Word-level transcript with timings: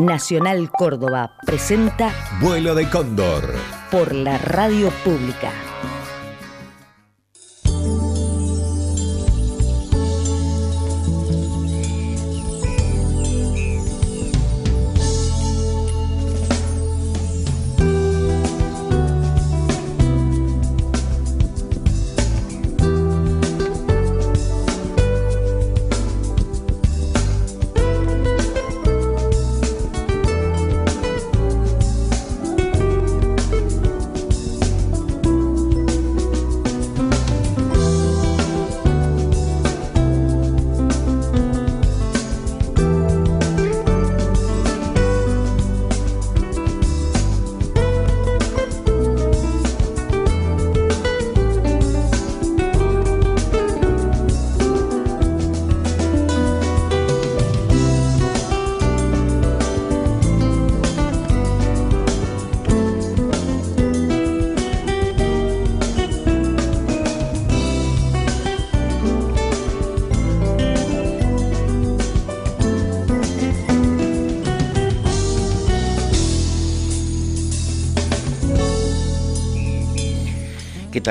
Nacional 0.00 0.70
Córdoba 0.70 1.32
presenta 1.44 2.10
Vuelo 2.40 2.74
de 2.74 2.88
Cóndor 2.88 3.52
por 3.90 4.14
la 4.14 4.38
radio 4.38 4.88
pública. 5.04 5.52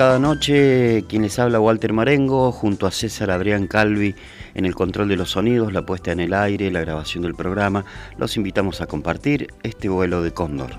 cada 0.00 0.18
noche, 0.18 1.04
quien 1.10 1.20
les 1.20 1.38
habla 1.38 1.60
Walter 1.60 1.92
Marengo, 1.92 2.52
junto 2.52 2.86
a 2.86 2.90
César 2.90 3.30
Adrián 3.30 3.66
Calvi 3.66 4.14
en 4.54 4.64
el 4.64 4.74
control 4.74 5.08
de 5.08 5.16
los 5.16 5.32
sonidos, 5.32 5.74
la 5.74 5.84
puesta 5.84 6.10
en 6.10 6.20
el 6.20 6.32
aire, 6.32 6.70
la 6.70 6.80
grabación 6.80 7.22
del 7.22 7.34
programa, 7.34 7.84
los 8.16 8.38
invitamos 8.38 8.80
a 8.80 8.86
compartir 8.86 9.48
este 9.62 9.90
vuelo 9.90 10.22
de 10.22 10.30
cóndor. 10.30 10.70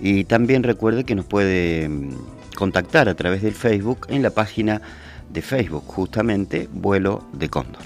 Y 0.00 0.24
también 0.24 0.62
recuerde 0.62 1.04
que 1.04 1.14
nos 1.14 1.24
puede 1.24 1.88
mm, 1.88 2.10
contactar 2.56 3.08
a 3.08 3.14
través 3.14 3.40
del 3.42 3.54
Facebook 3.54 4.06
en 4.08 4.22
la 4.22 4.30
página 4.30 4.82
de 5.30 5.42
Facebook, 5.42 5.84
justamente 5.86 6.68
Vuelo 6.72 7.24
de 7.32 7.48
Cóndor. 7.48 7.82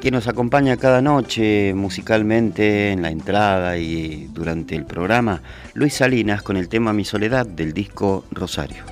Que 0.00 0.10
nos 0.10 0.28
acompaña 0.28 0.78
cada 0.78 1.02
noche 1.02 1.74
musicalmente 1.74 2.90
en 2.90 3.02
la 3.02 3.10
entrada 3.10 3.76
y 3.76 4.28
durante 4.32 4.74
el 4.74 4.86
programa, 4.86 5.42
Luis 5.74 5.94
Salinas 5.94 6.42
con 6.42 6.56
el 6.56 6.70
tema 6.70 6.94
Mi 6.94 7.04
Soledad 7.04 7.46
del 7.46 7.74
disco 7.74 8.24
Rosario. 8.30 8.82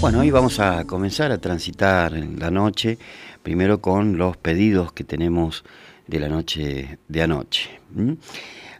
Bueno, 0.00 0.20
hoy 0.20 0.30
vamos 0.30 0.58
a 0.58 0.84
comenzar 0.86 1.30
a 1.30 1.38
transitar 1.38 2.12
la 2.12 2.50
noche, 2.50 2.98
primero 3.44 3.80
con 3.80 4.18
los 4.18 4.36
pedidos 4.36 4.92
que 4.92 5.04
tenemos 5.04 5.62
de 6.10 6.18
la 6.18 6.28
noche 6.28 6.98
de 7.08 7.22
anoche. 7.22 7.80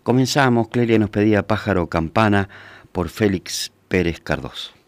Comenzamos, 0.03 0.69
Clelia 0.69 0.99
nos 0.99 1.11
pedía 1.11 1.47
Pájaro 1.47 1.89
Campana 1.89 2.49
por 2.91 3.09
Félix 3.09 3.73
Pérez 3.89 4.21
Cardoso. 4.21 4.80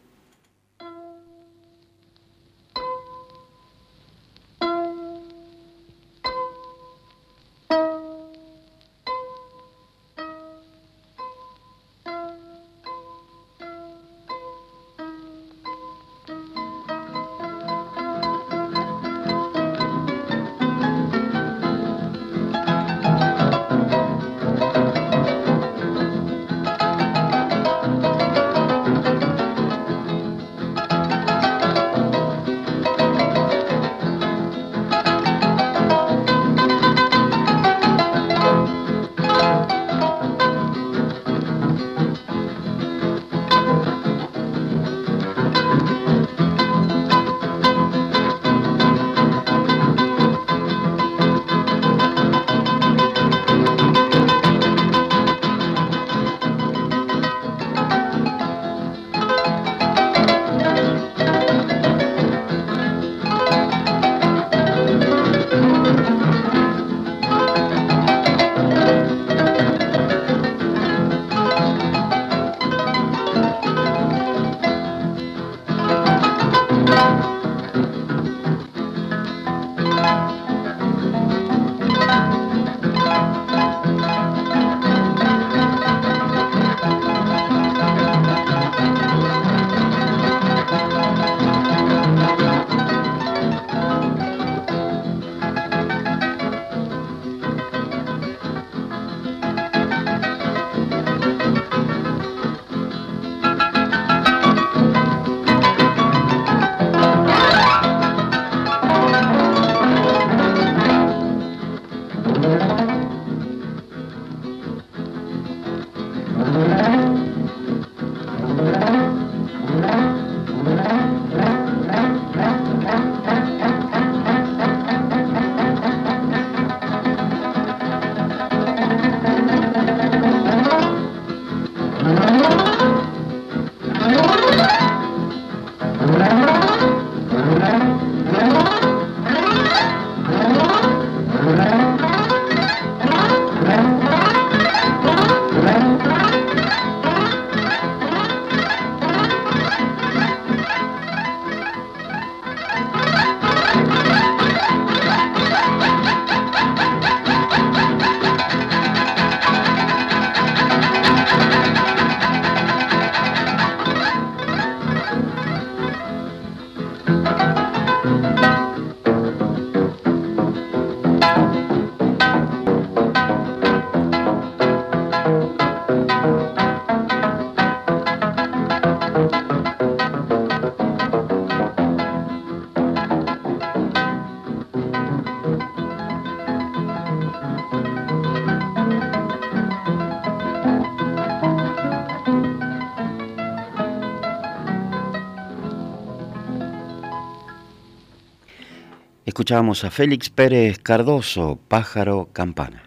Escuchábamos 199.43 199.83
a 199.83 199.91
Félix 199.91 200.31
Pérez 200.31 200.79
Cardoso, 200.79 201.59
Pájaro 201.67 202.29
Campana. 202.33 202.85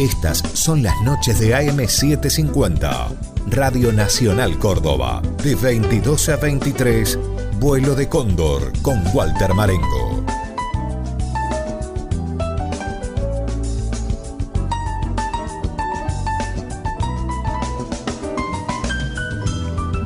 Estas 0.00 0.38
son 0.54 0.82
las 0.82 1.00
noches 1.04 1.38
de 1.38 1.54
AM750, 1.54 3.16
Radio 3.46 3.92
Nacional 3.92 4.58
Córdoba, 4.58 5.22
de 5.44 5.54
22 5.54 6.30
a 6.30 6.36
23, 6.36 7.16
vuelo 7.60 7.94
de 7.94 8.08
cóndor 8.08 8.72
con 8.82 9.00
Walter 9.14 9.54
Marengo. 9.54 10.25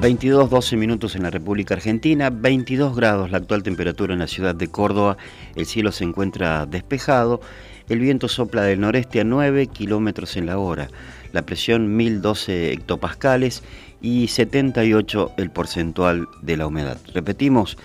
22, 0.00 0.49
12 0.49 0.76
minutos 0.79 1.14
en 1.14 1.25
la 1.25 1.31
República 1.31 1.75
Argentina, 1.75 2.31
22 2.31 2.97
grados 2.97 3.31
la 3.31 3.37
actual 3.37 3.62
temperatura 3.62 4.14
en 4.14 4.20
la 4.20 4.29
ciudad 4.29 4.55
de 4.55 4.69
Córdoba, 4.69 5.19
el 5.56 5.67
cielo 5.67 5.93
se 5.93 6.05
encuentra 6.05 6.64
despejado, 6.64 7.43
el 7.91 7.99
viento 7.99 8.26
sopla 8.26 8.62
del 8.62 8.81
noreste 8.81 9.20
a 9.20 9.25
9 9.25 9.67
kilómetros 9.67 10.38
en 10.38 10.47
la 10.47 10.56
hora, 10.56 10.88
la 11.32 11.43
presión 11.43 11.97
1012 11.99 12.73
hectopascales 12.73 13.62
y 14.00 14.29
78 14.29 15.32
el 15.37 15.50
porcentual 15.50 16.29
de 16.41 16.56
la 16.56 16.67
humedad. 16.67 16.96
Repetimos, 17.12 17.76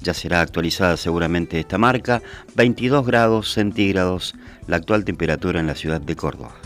ya 0.00 0.14
será 0.14 0.40
actualizada 0.40 0.96
seguramente 0.96 1.60
esta 1.60 1.76
marca, 1.76 2.22
22 2.56 3.06
grados 3.06 3.52
centígrados 3.52 4.34
la 4.66 4.76
actual 4.76 5.04
temperatura 5.04 5.60
en 5.60 5.66
la 5.66 5.74
ciudad 5.74 6.00
de 6.00 6.16
Córdoba. 6.16 6.61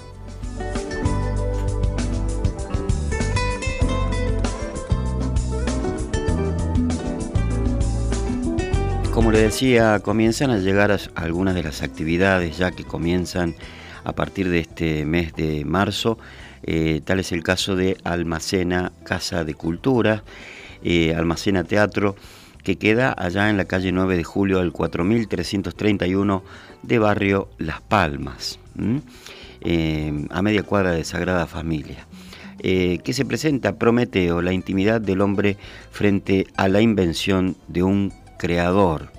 Como 9.17 9.33
le 9.33 9.41
decía, 9.41 10.01
comienzan 10.01 10.51
a 10.51 10.59
llegar 10.59 10.95
algunas 11.15 11.55
de 11.55 11.63
las 11.63 11.81
actividades 11.81 12.59
ya 12.59 12.71
que 12.71 12.85
comienzan 12.85 13.55
a 14.05 14.13
partir 14.13 14.51
de 14.51 14.59
este 14.59 15.07
mes 15.07 15.33
de 15.33 15.65
marzo. 15.65 16.19
Eh, 16.65 17.01
tal 17.03 17.21
es 17.21 17.33
el 17.33 17.43
caso 17.43 17.77
de 17.77 17.97
Almacena 18.05 18.93
Casa 19.05 19.45
de 19.45 19.55
Cultura, 19.55 20.23
eh, 20.83 21.15
Almacena 21.15 21.65
Teatro, 21.65 22.15
que 22.63 22.77
queda 22.77 23.15
allá 23.17 23.49
en 23.49 23.57
la 23.57 23.65
calle 23.65 23.91
9 23.91 24.19
de 24.19 24.23
julio 24.25 24.61
al 24.61 24.71
4331 24.71 26.45
de 26.83 26.99
barrio 26.99 27.49
Las 27.57 27.81
Palmas, 27.81 28.59
eh, 29.63 30.27
a 30.29 30.43
media 30.43 30.63
cuadra 30.63 30.91
de 30.91 31.05
Sagrada 31.05 31.47
Familia. 31.47 32.07
que 32.59 33.13
se 33.13 33.25
presenta 33.25 33.77
Prometeo, 33.79 34.43
la 34.43 34.53
intimidad 34.53 35.01
del 35.01 35.21
hombre 35.23 35.57
frente 35.91 36.49
a 36.57 36.69
la 36.69 36.81
invención 36.81 37.57
de 37.69 37.83
un 37.83 38.13
creador. 38.37 39.11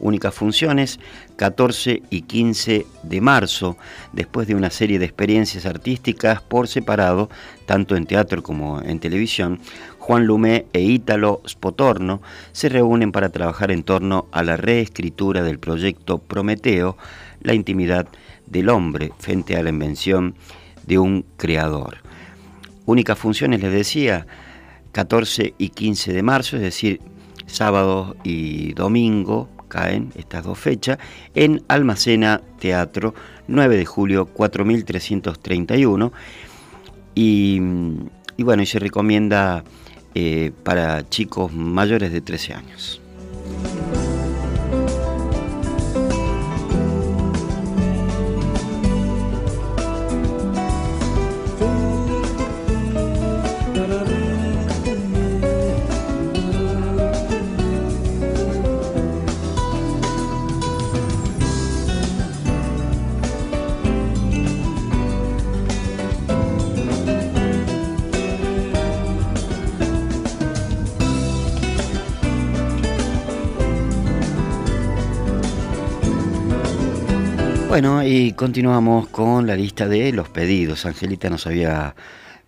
Únicas 0.00 0.34
funciones, 0.34 0.98
14 1.36 2.02
y 2.10 2.22
15 2.22 2.86
de 3.04 3.20
marzo, 3.20 3.76
después 4.12 4.48
de 4.48 4.56
una 4.56 4.70
serie 4.70 4.98
de 4.98 5.04
experiencias 5.04 5.64
artísticas 5.64 6.42
por 6.42 6.66
separado, 6.66 7.30
tanto 7.66 7.94
en 7.94 8.06
teatro 8.06 8.42
como 8.42 8.82
en 8.82 8.98
televisión, 8.98 9.60
Juan 9.98 10.26
Lumé 10.26 10.66
e 10.72 10.80
Ítalo 10.80 11.42
Spotorno 11.46 12.20
se 12.52 12.68
reúnen 12.68 13.12
para 13.12 13.28
trabajar 13.28 13.70
en 13.70 13.84
torno 13.84 14.26
a 14.32 14.42
la 14.42 14.56
reescritura 14.56 15.42
del 15.42 15.58
proyecto 15.58 16.18
Prometeo, 16.18 16.96
la 17.40 17.54
intimidad 17.54 18.08
del 18.46 18.70
hombre 18.70 19.12
frente 19.18 19.56
a 19.56 19.62
la 19.62 19.68
invención 19.68 20.34
de 20.86 20.98
un 20.98 21.24
creador. 21.36 21.98
Únicas 22.86 23.18
funciones, 23.18 23.60
les 23.60 23.72
decía, 23.72 24.26
14 24.92 25.54
y 25.58 25.68
15 25.68 26.12
de 26.12 26.22
marzo, 26.22 26.56
es 26.56 26.62
decir, 26.62 27.00
sábado 27.48 28.16
y 28.22 28.72
domingo 28.74 29.48
caen 29.68 30.12
estas 30.16 30.44
dos 30.44 30.58
fechas, 30.58 30.98
en 31.34 31.62
Almacena 31.68 32.40
Teatro, 32.58 33.14
9 33.46 33.76
de 33.76 33.84
julio 33.84 34.26
4331. 34.26 36.12
Y, 37.14 37.60
y 38.36 38.42
bueno, 38.42 38.62
y 38.62 38.66
se 38.66 38.78
recomienda 38.78 39.64
eh, 40.14 40.52
para 40.62 41.08
chicos 41.08 41.52
mayores 41.52 42.12
de 42.12 42.20
13 42.20 42.54
años. 42.54 43.00
Y 78.10 78.32
continuamos 78.32 79.06
con 79.08 79.46
la 79.46 79.54
lista 79.54 79.86
de 79.86 80.12
los 80.12 80.30
pedidos. 80.30 80.86
Angelita 80.86 81.28
nos 81.28 81.46
había 81.46 81.94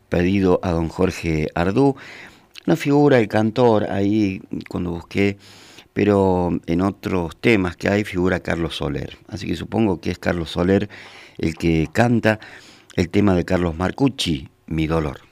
pedido 0.08 0.58
a 0.62 0.70
don 0.70 0.88
Jorge 0.88 1.48
Ardú. 1.54 1.96
No 2.64 2.76
figura 2.76 3.18
el 3.18 3.28
cantor 3.28 3.84
ahí 3.90 4.40
cuando 4.70 4.92
busqué, 4.92 5.36
pero 5.92 6.58
en 6.64 6.80
otros 6.80 7.36
temas 7.38 7.76
que 7.76 7.90
hay 7.90 8.04
figura 8.04 8.40
Carlos 8.40 8.76
Soler. 8.76 9.18
Así 9.28 9.46
que 9.46 9.54
supongo 9.54 10.00
que 10.00 10.10
es 10.10 10.18
Carlos 10.18 10.48
Soler 10.48 10.88
el 11.36 11.54
que 11.56 11.90
canta 11.92 12.40
el 12.96 13.10
tema 13.10 13.34
de 13.34 13.44
Carlos 13.44 13.76
Marcucci, 13.76 14.48
Mi 14.66 14.86
dolor. 14.86 15.29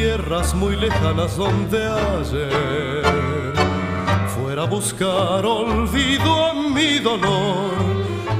Tierras 0.00 0.54
muy 0.54 0.76
lejanas 0.76 1.36
donde 1.36 1.86
ayer 1.86 3.52
fuera 4.34 4.62
a 4.62 4.64
buscar 4.64 5.44
olvido 5.44 6.46
a 6.46 6.54
mi 6.54 6.98
dolor, 7.00 7.70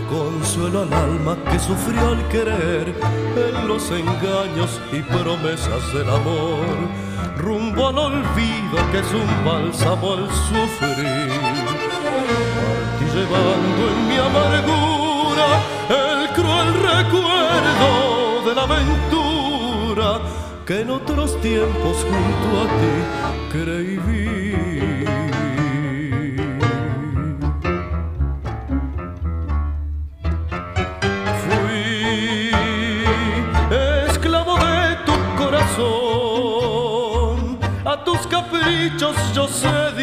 consuelo 0.09 0.83
al 0.85 0.93
alma 0.95 1.37
que 1.50 1.59
sufrió 1.59 2.00
al 2.12 2.29
querer 2.29 2.95
en 3.37 3.69
los 3.69 3.90
engaños 3.90 4.81
y 4.90 5.02
promesas 5.02 5.83
del 5.93 6.09
amor, 6.09 6.64
rumbo 7.37 7.88
al 7.88 7.99
olvido 7.99 8.76
que 8.90 9.00
es 9.00 9.12
un 9.12 9.45
bálsamo 9.45 10.14
al 10.14 10.31
sufrir. 10.49 11.29
Partí 12.57 13.05
llevando 13.14 13.83
en 13.93 14.09
mi 14.09 14.17
amargura 14.17 15.49
el 15.90 16.26
cruel 16.31 16.73
recuerdo 16.90 18.49
de 18.49 18.55
la 18.55 18.62
aventura 18.62 20.29
que 20.70 20.82
en 20.82 20.90
otros 20.90 21.40
tiempos 21.40 21.96
junto 22.04 22.60
a 22.62 22.64
ti 22.78 22.94
creí 23.50 23.98
vivir. 24.06 25.08
Fui 31.42 32.52
esclavo 34.08 34.54
de 34.58 34.86
tu 35.06 35.14
corazón, 35.42 36.78
a 37.84 38.04
tus 38.04 38.20
caprichos 38.28 39.16
yo 39.34 39.48
cedí 39.48 40.00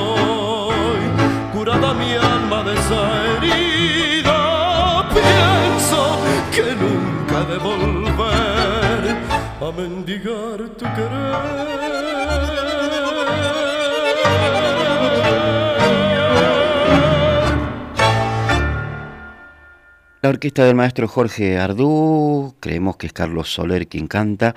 curada 1.52 1.94
mi 1.94 2.12
alma 2.14 2.62
de 2.64 2.75
esa 2.75 3.25
herida, 3.37 5.08
pienso 5.11 6.18
que 6.52 6.75
nunca 6.75 7.44
de 7.44 7.58
volver 7.58 9.16
a 9.61 9.73
mendigar 9.76 10.68
tu 10.76 10.85
querer. 10.94 11.78
La 20.20 20.30
orquesta 20.30 20.64
del 20.64 20.75
maestro 20.75 21.06
Jorge 21.06 21.58
Ardú, 21.58 22.56
creemos 22.58 22.97
que 22.97 23.06
es 23.06 23.12
Carlos 23.12 23.52
Soler 23.52 23.87
quien 23.87 24.08
canta, 24.08 24.54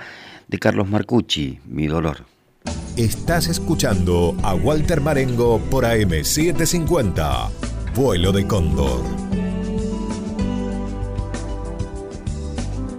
de 0.52 0.58
Carlos 0.58 0.86
Marcucci, 0.88 1.58
Mi 1.66 1.86
Dolor. 1.86 2.18
Estás 2.98 3.48
escuchando 3.48 4.36
a 4.42 4.54
Walter 4.54 5.00
Marengo 5.00 5.58
por 5.70 5.84
AM750, 5.84 7.48
Vuelo 7.96 8.32
de 8.32 8.46
Cóndor. 8.46 9.00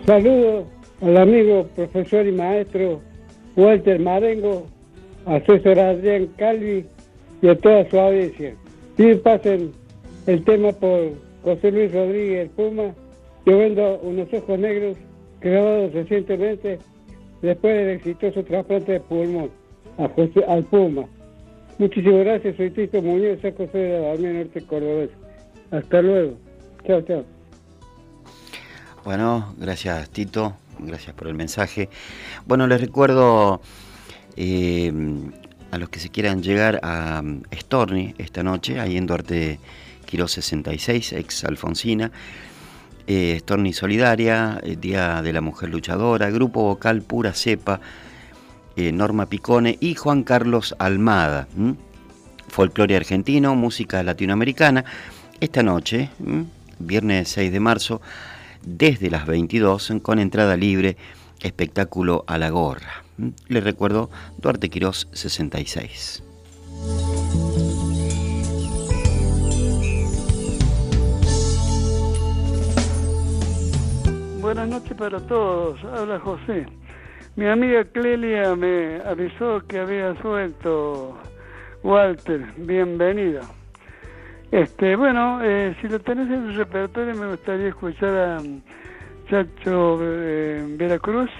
Saludos 0.07 0.65
al 1.01 1.15
amigo 1.15 1.67
profesor 1.75 2.25
y 2.25 2.31
maestro 2.31 3.00
Walter 3.55 4.00
Marengo, 4.00 4.65
a 5.27 5.39
César 5.41 5.77
Adrián 5.77 6.29
Calvi 6.38 6.83
y 7.43 7.48
a 7.48 7.55
toda 7.55 7.88
su 7.88 8.00
audiencia. 8.00 8.55
Y 8.98 9.13
pasen 9.13 9.72
el 10.25 10.43
tema 10.43 10.72
por 10.72 11.12
José 11.43 11.72
Luis 11.72 11.93
Rodríguez 11.93 12.50
Puma, 12.55 12.95
yo 13.45 13.60
vendo 13.60 14.00
unos 14.00 14.33
ojos 14.33 14.57
negros 14.57 14.98
grabados 15.39 15.93
recientemente 15.93 16.79
después 17.43 17.75
del 17.75 17.89
exitoso 17.89 18.43
trasplante 18.43 18.93
de 18.93 19.00
pulmón 19.01 19.51
al 19.97 20.63
Puma. 20.65 21.05
Muchísimas 21.77 22.25
gracias, 22.25 22.55
soy 22.57 22.71
Tito 22.71 23.01
Muñoz, 23.01 23.39
José 23.41 23.77
de 23.77 24.00
la 24.00 24.33
Norte 24.33 24.62
Cordobés. 24.65 25.09
Hasta 25.71 26.01
luego. 26.01 26.38
Chao, 26.88 27.01
chao. 27.01 27.23
Bueno, 29.03 29.53
gracias 29.57 30.09
Tito, 30.09 30.55
gracias 30.79 31.15
por 31.15 31.27
el 31.27 31.35
mensaje. 31.35 31.89
Bueno, 32.45 32.65
les 32.67 32.81
recuerdo 32.81 33.62
eh, 34.38 34.91
a 35.71 35.77
los 35.77 35.89
que 35.89 36.00
se 36.00 36.09
quieran 36.09 36.41
llegar 36.41 36.79
a 36.81 37.21
Storni 37.53 38.15
esta 38.17 38.41
noche, 38.41 38.79
ahí 38.79 38.97
en 38.97 39.05
Duarte 39.05 39.59
66, 40.27 41.13
ex 41.13 41.43
Alfonsina, 41.43 42.12
eh, 43.07 43.38
Storni 43.39 43.74
Solidaria, 43.74 44.60
eh, 44.63 44.75
Día 44.75 45.22
de 45.22 45.33
la 45.33 45.41
Mujer 45.41 45.69
Luchadora, 45.69 46.29
Grupo 46.29 46.63
Vocal 46.63 47.01
Pura 47.01 47.33
Cepa, 47.33 47.79
eh, 48.75 48.91
Norma 48.91 49.27
Picone 49.27 49.77
y 49.79 49.95
Juan 49.95 50.24
Carlos 50.24 50.75
Almada. 50.79 51.48
Folclore 52.48 52.95
argentino, 52.95 53.55
música 53.55 54.03
latinoamericana. 54.03 54.86
Esta 55.39 55.63
noche, 55.63 56.10
viernes 56.79 57.29
6 57.29 57.51
de 57.51 57.60
marzo, 57.60 58.01
desde 58.65 59.10
las 59.10 59.25
22, 59.25 59.93
con 60.01 60.19
entrada 60.19 60.55
libre, 60.55 60.95
espectáculo 61.41 62.24
a 62.27 62.38
la 62.38 62.50
gorra. 62.50 63.03
Les 63.48 63.63
recuerdo, 63.63 64.10
Duarte 64.38 64.69
Quirós 64.69 65.07
66. 65.13 66.24
Buenas 74.43 74.67
noches 74.67 74.93
para 74.97 75.21
todos. 75.21 75.81
Habla 75.85 76.19
José. 76.19 76.65
Mi 77.38 77.45
amiga 77.45 77.85
Clelia 77.85 78.53
me 78.57 78.97
avisó 78.97 79.65
que 79.65 79.79
había 79.79 80.21
suelto 80.21 81.17
Walter. 81.81 82.45
Bienvenido. 82.57 83.41
Este, 84.51 84.97
bueno, 84.97 85.39
eh, 85.41 85.73
si 85.79 85.88
lo 85.88 85.97
tenés 86.01 86.27
en 86.27 86.50
el 86.50 86.55
repertorio 86.55 87.15
me 87.15 87.27
gustaría 87.27 87.69
escuchar 87.69 88.09
a 88.09 88.38
Chacho 89.29 90.00
eh, 90.01 90.65
Veracruz 90.77 91.31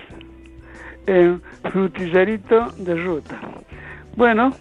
en 1.06 1.42
Frutillerito 1.74 2.72
de 2.78 2.96
Ruta. 3.04 3.38
Bueno, 4.16 4.54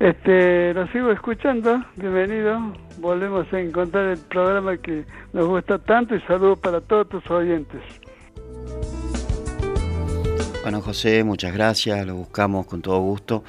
este, 0.00 0.74
lo 0.74 0.86
sigo 0.88 1.10
escuchando. 1.10 1.84
Bienvenido 1.96 2.86
volvemos 2.98 3.46
a 3.52 3.60
encontrar 3.60 4.06
el 4.06 4.18
programa 4.18 4.76
que 4.76 5.04
nos 5.32 5.46
gusta 5.46 5.78
tanto 5.78 6.14
y 6.14 6.20
saludos 6.22 6.58
para 6.58 6.80
todos 6.80 7.08
tus 7.08 7.30
oyentes. 7.30 7.80
Bueno, 10.62 10.80
José, 10.80 11.22
muchas 11.22 11.52
gracias, 11.52 12.04
lo 12.06 12.16
buscamos 12.16 12.66
con 12.66 12.82
todo 12.82 12.98
gusto 13.00 13.44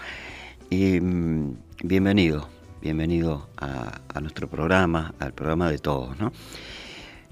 y 0.70 1.00
mm, 1.00 1.56
bienvenido, 1.84 2.48
bienvenido 2.82 3.50
a, 3.58 4.20
nuestro 4.22 4.48
programa, 4.48 5.14
al 5.20 5.34
programa 5.34 5.70
de 5.72 5.80
todos, 5.80 6.18
¿no? 6.20 6.32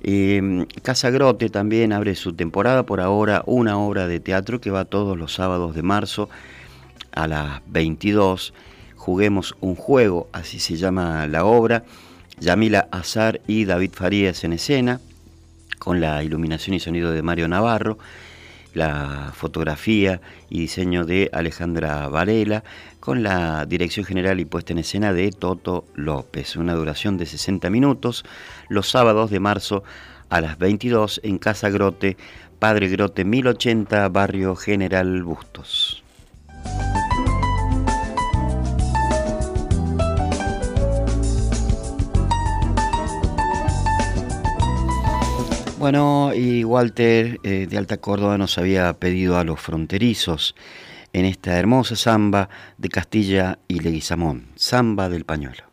Mm, 0.03 0.63
Casa 0.81 1.10
Grote 1.10 1.50
también 1.50 1.93
abre 1.93 2.15
su 2.15 2.34
temporada, 2.34 2.84
por 2.84 3.00
ahora 3.00 3.43
una 3.45 3.77
obra 3.77 4.07
de 4.07 4.19
teatro 4.19 4.60
que 4.60 4.72
va 4.72 4.86
todos 4.86 5.17
los 5.17 5.34
sábados 5.34 5.75
de 5.75 5.84
marzo 5.84 6.29
a 7.12 7.27
las 7.27 7.62
22 7.67 8.53
Juguemos 9.06 9.56
un 9.62 9.76
juego, 9.76 10.30
así 10.34 10.58
se 10.58 10.78
llama 10.78 11.28
la 11.28 11.46
obra. 11.46 11.84
Yamila 12.40 12.88
Azar 12.90 13.40
y 13.46 13.66
David 13.66 13.92
Farías 13.94 14.44
en 14.44 14.54
escena, 14.54 15.00
con 15.78 16.02
la 16.02 16.24
iluminación 16.24 16.74
y 16.74 16.80
sonido 16.80 17.12
de 17.12 17.22
Mario 17.22 17.48
Navarro, 17.48 18.00
la 18.74 19.32
fotografía 19.36 20.22
y 20.50 20.62
diseño 20.62 21.06
de 21.06 21.30
Alejandra 21.34 22.08
Varela, 22.08 22.64
con 23.00 23.22
la 23.22 23.68
dirección 23.68 24.08
general 24.08 24.40
y 24.40 24.46
puesta 24.46 24.74
en 24.74 24.80
escena 24.80 25.14
de 25.14 25.30
Toto 25.30 25.86
López. 25.94 26.56
Una 26.56 26.74
duración 26.74 27.20
de 27.20 27.28
60 27.28 27.70
minutos, 27.70 28.26
los 28.70 28.90
sábados 28.90 29.30
de 29.30 29.40
marzo 29.40 29.84
a 30.30 30.42
las 30.42 30.58
22 30.58 31.22
en 31.24 31.38
Casa 31.38 31.70
Grote, 31.70 32.18
Padre 32.58 32.88
Grote 32.88 33.24
1080, 33.24 34.10
Barrio 34.10 34.56
General 34.56 35.22
Bustos. 35.22 36.02
Bueno, 45.86 46.32
y 46.34 46.63
Walter 46.63 47.39
eh, 47.44 47.68
de 47.70 47.77
Alta 47.77 47.98
Córdoba 47.98 48.39
nos 48.39 48.58
había 48.58 48.92
pedido 48.94 49.38
a 49.38 49.44
los 49.44 49.62
fronterizos 49.62 50.56
en 51.13 51.25
esta 51.25 51.60
hermosa 51.60 51.96
samba 51.96 52.50
de 52.80 52.89
Castilla 52.89 53.60
y 53.68 53.82
Leguizamón, 53.82 54.48
samba 54.56 55.10
del 55.10 55.25
pañuelo. 55.25 55.64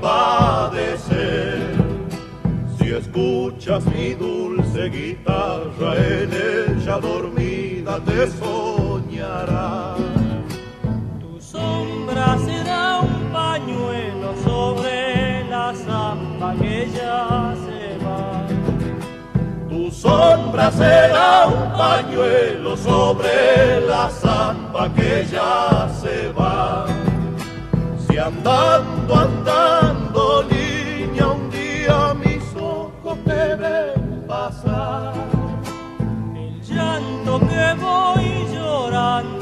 padecer. 0.00 1.60
Si 2.78 2.90
escuchas 2.90 3.84
mi 3.86 4.14
dulce 4.14 4.88
guitarra, 4.88 5.96
en 5.96 6.30
ella 6.32 6.98
dormida 6.98 8.00
te 8.04 8.26
soñará. 8.30 9.96
Tu 11.20 11.40
sombra 11.40 12.38
será 12.44 13.00
un 13.00 13.32
pañuelo 13.32 14.34
sobre 14.44 15.44
la 15.48 15.74
zamba 15.74 16.54
que 16.54 16.88
ya 16.90 17.54
se 17.64 18.04
va. 18.04 18.46
Tu 19.68 19.90
sombra 19.90 20.70
será 20.72 21.46
un 21.46 21.78
pañuelo 21.78 22.76
sobre 22.76 23.80
la 23.86 24.08
zamba 24.08 24.88
que 24.94 25.26
ya 25.30 25.88
se 26.00 26.32
va. 26.32 26.86
Si 28.06 28.18
andando, 28.18 29.14
andando 29.14 29.79
inan 39.00 39.39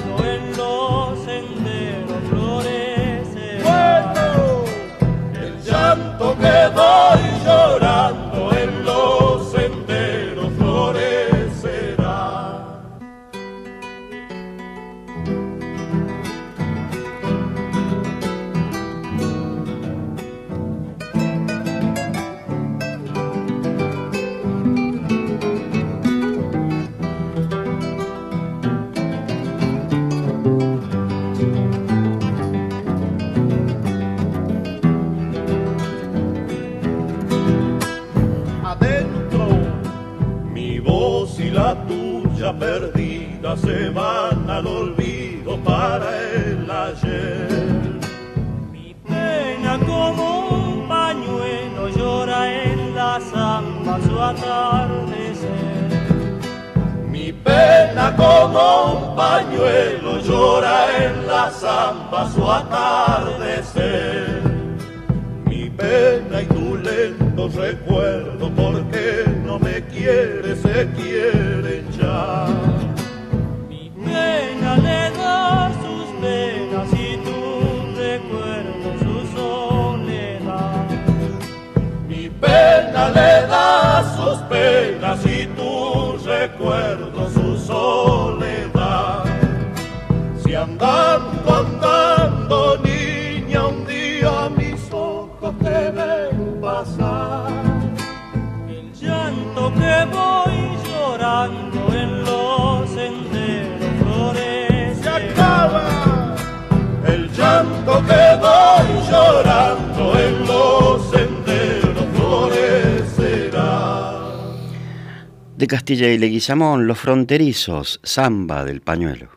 van 43.99 44.49
al 44.49 44.67
olvido 44.67 45.53
para 45.65 46.09
el 46.43 46.71
ayer. 46.71 47.49
Mi 48.73 48.95
pena 49.09 49.73
como 49.91 50.25
un 50.61 50.89
pañuelo 50.89 51.89
llora 51.97 52.41
en 52.65 52.95
la 52.95 53.21
samba 53.33 53.99
su 54.07 54.15
atardecer. 54.31 55.91
Mi 57.11 57.33
pena 57.33 58.15
como 58.17 58.65
un 58.93 59.17
pañuelo 59.17 60.13
llora 60.29 60.77
en 61.05 61.15
la 61.27 61.51
samba 61.51 62.21
su 62.33 62.43
atardecer. 62.61 64.43
Mi 65.47 65.71
pena 65.71 66.43
y 66.43 66.47
tu 66.47 66.77
lento 66.77 67.43
recuerdo 67.67 68.45
porque 68.61 69.25
no 69.45 69.59
me 69.59 69.77
quieres, 69.95 70.61
se 70.61 70.89
quieren 70.97 71.85
ya. 71.99 72.68
Castilla 115.67 116.09
y 116.09 116.19
Leguizamón, 116.19 116.87
Los 116.87 117.01
Fronterizos, 117.01 118.01
Samba 118.05 118.65
del 118.65 118.81
Pañuelo. 118.81 119.31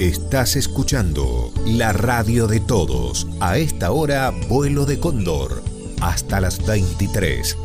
Estás 0.00 0.56
escuchando 0.56 1.52
la 1.64 1.92
radio 1.92 2.48
de 2.48 2.58
todos. 2.58 3.28
A 3.40 3.58
esta 3.58 3.92
hora, 3.92 4.32
vuelo 4.48 4.84
de 4.84 4.98
cóndor. 4.98 5.62
Hasta 6.00 6.40
las 6.40 6.66
23. 6.66 7.56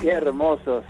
Qué 0.00 0.10
hermosos. 0.10 0.84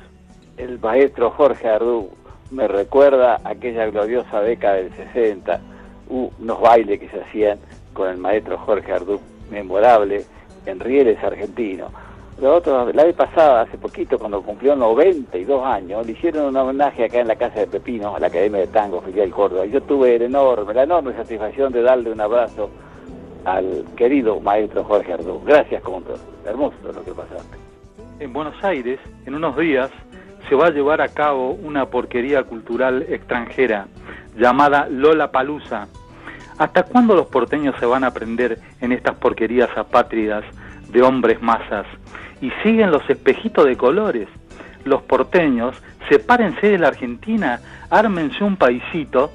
El 0.57 0.79
maestro 0.79 1.31
Jorge 1.33 1.66
Ardú 1.66 2.11
me 2.53 2.68
recuerda 2.68 3.40
aquella 3.42 3.87
gloriosa 3.87 4.40
década 4.42 4.75
del 4.75 4.95
60. 4.95 5.61
Uh, 6.09 6.31
unos 6.38 6.61
bailes 6.61 7.01
que 7.01 7.09
se 7.09 7.21
hacían 7.21 7.59
con 7.92 8.09
el 8.09 8.18
maestro 8.18 8.57
Jorge 8.59 8.92
Ardú, 8.92 9.21
memorable, 9.51 10.25
en 10.66 10.79
Rieles 10.79 11.18
argentino 11.25 11.90
la 12.40 13.05
vez 13.05 13.14
pasada, 13.14 13.62
hace 13.62 13.79
poquito, 13.79 14.18
cuando 14.18 14.42
cumplió 14.42 14.75
92 14.75 15.64
años, 15.64 16.07
le 16.07 16.12
hicieron 16.12 16.47
un 16.47 16.57
homenaje 16.57 17.05
acá 17.05 17.21
en 17.21 17.29
la 17.29 17.37
Casa 17.37 17.61
de 17.61 17.66
Pepino, 17.66 18.16
a 18.16 18.21
la 18.21 18.27
Academia 18.27 18.61
de 18.61 18.66
Tango 18.66 19.01
Filial 19.03 19.31
Córdoba. 19.31 19.66
Yo 19.66 19.81
tuve 19.83 20.16
el 20.16 20.23
enorme, 20.23 20.75
la 20.75 20.85
enorme 20.85 21.12
satisfacción 21.14 21.73
de 21.73 21.83
darle 21.83 22.11
un 22.11 22.21
abrazo 22.21 22.71
al 23.45 23.85
querido 23.97 24.40
maestro 24.40 24.85
Jorge 24.85 25.12
Ardú. 25.12 25.40
Gracias, 25.45 25.83
todo 25.83 26.03
Hermoso 26.45 26.77
lo 26.83 27.05
que 27.05 27.12
pasaste. 27.12 27.57
En 28.18 28.33
Buenos 28.33 28.62
Aires, 28.64 28.99
en 29.27 29.35
unos 29.35 29.57
días, 29.57 29.90
se 30.49 30.55
va 30.55 30.66
a 30.66 30.71
llevar 30.71 31.01
a 31.01 31.09
cabo 31.09 31.53
una 31.53 31.87
porquería 31.87 32.42
cultural 32.45 33.03
extranjera 33.09 33.87
llamada 34.37 34.88
Lola 34.88 35.31
Palusa. 35.31 35.88
¿Hasta 36.59 36.83
cuándo 36.85 37.14
los 37.14 37.27
porteños 37.27 37.75
se 37.79 37.87
van 37.87 38.05
a 38.05 38.09
aprender 38.09 38.59
en 38.81 38.92
estas 38.92 39.16
porquerías 39.16 39.71
apátridas 39.77 40.45
de 40.90 41.03
hombres 41.03 41.40
masas? 41.40 41.87
Y 42.43 42.51
siguen 42.63 42.91
los 42.91 43.09
espejitos 43.09 43.65
de 43.65 43.77
colores. 43.77 44.29
Los 44.85 45.01
porteños, 45.03 45.81
sepárense 46.11 46.67
de 46.67 46.79
la 46.79 46.89
Argentina, 46.89 47.61
ármense 47.89 48.45
un 48.45 48.57
paisito 48.57 49.31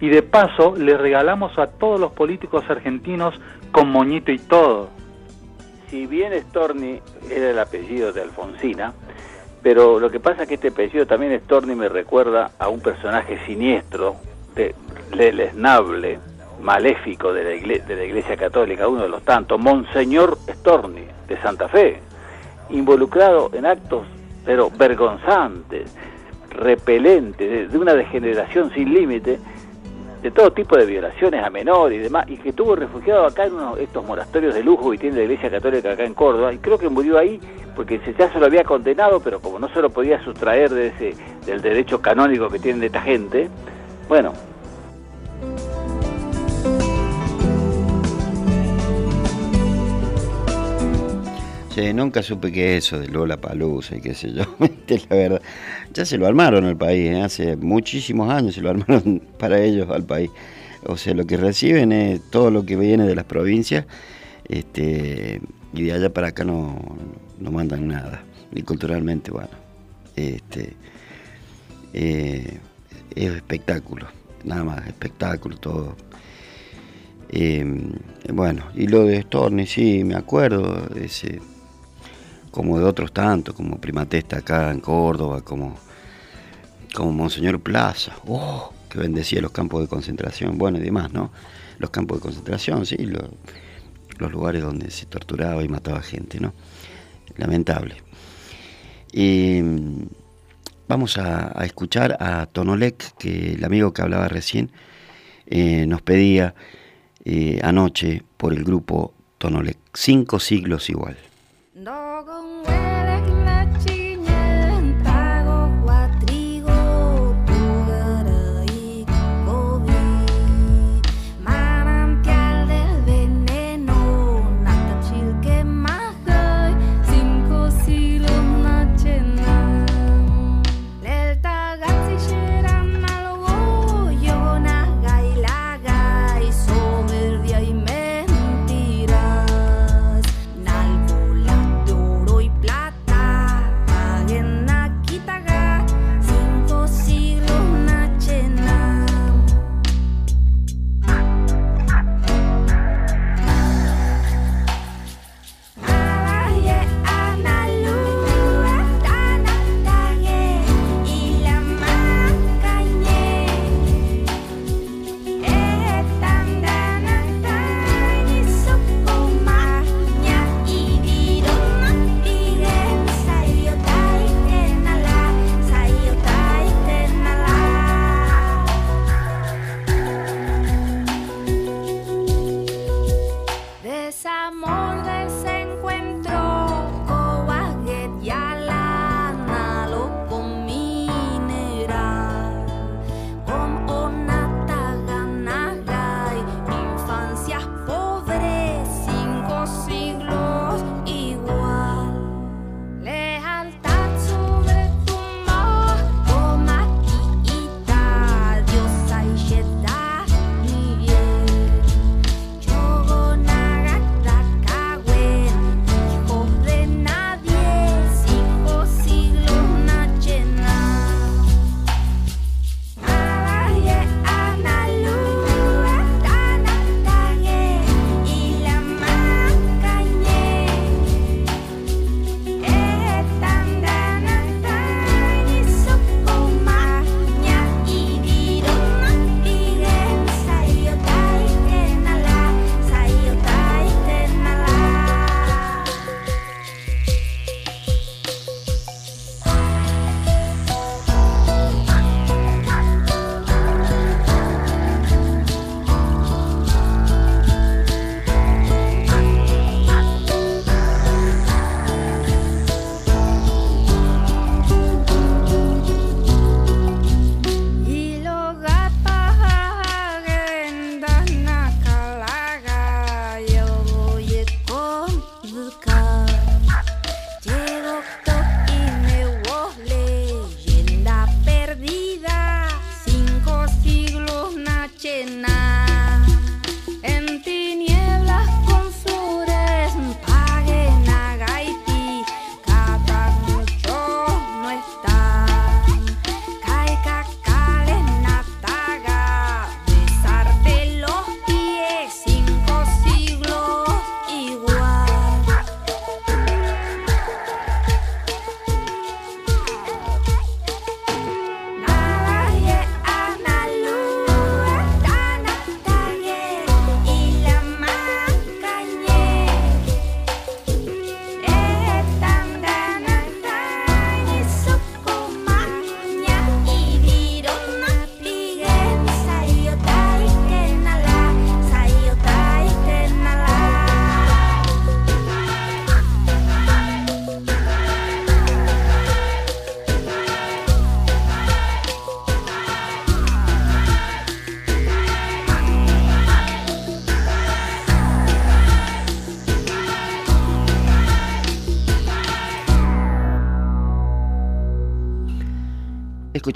y 0.00 0.08
de 0.08 0.22
paso 0.22 0.74
le 0.76 0.98
regalamos 0.98 1.56
a 1.58 1.68
todos 1.68 1.98
los 1.98 2.12
políticos 2.12 2.64
argentinos 2.68 3.34
con 3.72 3.90
moñito 3.90 4.32
y 4.32 4.38
todo. 4.38 4.90
Si 5.88 6.06
bien 6.06 6.32
Storni 6.48 7.00
era 7.30 7.50
el 7.50 7.58
apellido 7.58 8.12
de 8.12 8.22
Alfonsina, 8.22 8.92
pero 9.62 10.00
lo 10.00 10.10
que 10.10 10.20
pasa 10.20 10.42
es 10.42 10.48
que 10.48 10.54
este 10.54 10.68
apellido 10.68 11.06
también 11.06 11.40
Storni 11.40 11.74
me 11.74 11.88
recuerda 11.88 12.50
a 12.58 12.68
un 12.68 12.80
personaje 12.80 13.38
siniestro, 13.46 14.16
de, 14.54 14.74
lesnable, 15.32 16.18
maléfico 16.60 17.32
de 17.32 17.44
la, 17.44 17.54
iglesia, 17.54 17.84
de 17.86 17.96
la 17.96 18.04
Iglesia 18.04 18.36
Católica, 18.36 18.88
uno 18.88 19.02
de 19.02 19.08
los 19.08 19.22
tantos, 19.22 19.60
Monseñor 19.60 20.36
Storni, 20.48 21.06
de 21.28 21.40
Santa 21.40 21.68
Fe, 21.68 22.00
involucrado 22.70 23.50
en 23.52 23.66
actos 23.66 24.06
pero 24.44 24.70
vergonzantes, 24.70 25.94
repelentes, 26.50 27.70
de 27.70 27.78
una 27.78 27.92
degeneración 27.92 28.72
sin 28.72 28.94
límite, 28.94 29.38
de 30.22 30.30
todo 30.30 30.50
tipo 30.52 30.74
de 30.76 30.86
violaciones 30.86 31.44
a 31.44 31.50
menores 31.50 31.98
y 31.98 32.02
demás, 32.04 32.24
y 32.28 32.38
que 32.38 32.48
estuvo 32.48 32.74
refugiado 32.74 33.26
acá 33.26 33.44
en 33.44 33.54
uno 33.54 33.76
de 33.76 33.84
estos 33.84 34.04
monatorios 34.06 34.54
de 34.54 34.62
lujo 34.62 34.94
y 34.94 34.98
tiene 34.98 35.18
la 35.18 35.22
Iglesia 35.24 35.50
Católica 35.50 35.92
acá 35.92 36.04
en 36.04 36.14
Córdoba, 36.14 36.52
y 36.52 36.58
creo 36.58 36.78
que 36.78 36.88
murió 36.88 37.18
ahí 37.18 37.38
porque 37.76 38.00
ya 38.18 38.32
se 38.32 38.40
lo 38.40 38.46
había 38.46 38.64
condenado, 38.64 39.20
pero 39.20 39.38
como 39.40 39.58
no 39.58 39.68
se 39.68 39.80
lo 39.80 39.90
podía 39.90 40.20
sustraer 40.24 40.70
de 40.70 40.86
ese, 40.88 41.14
del 41.46 41.60
derecho 41.60 42.00
canónico 42.00 42.48
que 42.48 42.58
tienen 42.58 42.80
de 42.80 42.86
esta 42.86 43.02
gente, 43.02 43.48
bueno, 44.08 44.32
nunca 51.94 52.22
supe 52.22 52.50
qué 52.50 52.76
es 52.76 52.86
eso 52.86 52.98
de 52.98 53.08
Lola 53.08 53.36
Palusa 53.36 53.96
y 53.96 54.00
qué 54.00 54.14
sé 54.14 54.32
yo. 54.32 54.42
la 55.10 55.16
verdad, 55.16 55.42
ya 55.92 56.04
se 56.04 56.18
lo 56.18 56.26
armaron 56.26 56.64
al 56.64 56.76
país, 56.76 57.10
¿eh? 57.10 57.20
hace 57.20 57.56
muchísimos 57.56 58.30
años 58.30 58.54
se 58.54 58.60
lo 58.60 58.70
armaron 58.70 59.22
para 59.38 59.60
ellos 59.60 59.88
al 59.90 60.04
país. 60.04 60.30
O 60.86 60.96
sea, 60.96 61.14
lo 61.14 61.26
que 61.26 61.36
reciben 61.36 61.92
es 61.92 62.20
todo 62.30 62.50
lo 62.50 62.64
que 62.64 62.76
viene 62.76 63.06
de 63.06 63.14
las 63.14 63.24
provincias 63.24 63.86
este, 64.48 65.40
y 65.72 65.82
de 65.84 65.92
allá 65.92 66.12
para 66.12 66.28
acá 66.28 66.44
no, 66.44 66.78
mandan 67.40 67.88
nada. 67.88 68.22
Y 68.52 68.62
culturalmente, 68.62 69.30
bueno, 69.30 69.50
este, 70.16 70.74
eh, 71.92 72.58
es 73.14 73.30
espectáculo, 73.30 74.06
nada 74.44 74.64
más, 74.64 74.86
espectáculo, 74.86 75.56
todo. 75.56 75.96
Eh, 77.30 77.64
bueno, 78.32 78.64
y 78.74 78.86
lo 78.86 79.04
de 79.04 79.22
Storni, 79.22 79.66
sí, 79.66 80.02
me 80.02 80.14
acuerdo, 80.14 80.88
ese 80.96 81.40
como 82.50 82.78
de 82.78 82.84
otros 82.84 83.12
tantos, 83.12 83.54
como 83.54 83.80
Primatesta 83.80 84.38
acá 84.38 84.70
en 84.70 84.80
Córdoba, 84.80 85.42
como, 85.42 85.76
como 86.94 87.12
Monseñor 87.12 87.60
Plaza, 87.60 88.16
oh, 88.26 88.72
que 88.88 88.98
bendecía 88.98 89.40
los 89.40 89.52
campos 89.52 89.82
de 89.82 89.88
concentración, 89.88 90.58
bueno 90.58 90.78
y 90.78 90.82
demás, 90.82 91.12
¿no? 91.12 91.30
Los 91.78 91.90
campos 91.90 92.18
de 92.18 92.22
concentración, 92.22 92.86
sí, 92.86 92.96
los, 92.96 93.30
lugares 94.32 94.62
donde 94.62 94.90
se 94.90 95.06
torturaba 95.06 95.62
y 95.62 95.68
mataba 95.68 96.02
gente, 96.02 96.40
¿no? 96.40 96.52
Lamentable. 97.36 97.96
Mm, 99.14 100.02
vamos 100.88 101.18
a, 101.18 101.64
escuchar 101.64 102.16
a 102.20 102.46
Tonolek, 102.46 103.16
que 103.16 103.52
el 103.52 103.64
amigo 103.64 103.92
que 103.92 104.02
hablaba 104.02 104.26
recién 104.26 104.72
eh, 105.46 105.86
nos 105.86 106.02
pedía 106.02 106.54
eh, 107.24 107.60
anoche 107.62 108.24
por 108.36 108.52
el 108.52 108.64
grupo 108.64 109.14
Tonolek, 109.38 109.78
cinco 109.94 110.40
siglos 110.40 110.90
igual. 110.90 111.16
dog 111.84 112.28
away. 112.28 112.87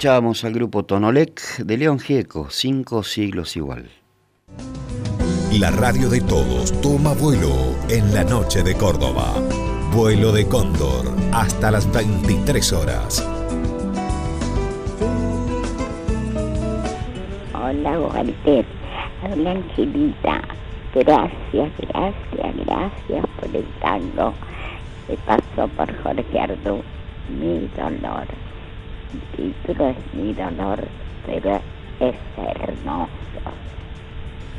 Escuchábamos 0.03 0.43
al 0.43 0.51
grupo 0.51 0.83
Tonolec 0.83 1.59
de 1.59 1.77
León 1.77 1.97
Gieco, 1.97 2.49
cinco 2.49 3.03
siglos 3.03 3.55
igual. 3.55 3.89
La 5.53 5.71
radio 5.71 6.09
de 6.09 6.19
todos 6.19 6.73
toma 6.81 7.13
vuelo 7.13 7.47
en 7.87 8.13
la 8.13 8.25
noche 8.25 8.63
de 8.63 8.75
Córdoba. 8.75 9.33
Vuelo 9.93 10.33
de 10.33 10.45
Cóndor 10.45 11.05
hasta 11.31 11.71
las 11.71 11.89
23 11.89 12.73
horas. 12.73 13.25
Hola 17.53 17.97
Walter, 18.01 18.65
hola 19.31 19.51
Angelita. 19.51 20.41
Gracias, 20.93 21.71
gracias, 21.79 22.55
gracias 22.65 23.25
por 23.39 23.55
el 23.55 23.65
tango 23.79 24.33
que 25.07 25.15
pasó 25.25 25.69
por 25.77 26.03
Jorge 26.03 26.39
Ardú. 26.41 26.83
Mi 27.39 27.69
dolor. 27.77 28.27
Título 29.35 29.89
es 29.89 29.97
Mi 30.13 30.33
dolor, 30.33 30.87
pero 31.25 31.61
es 31.99 32.15
hermoso. 32.37 33.09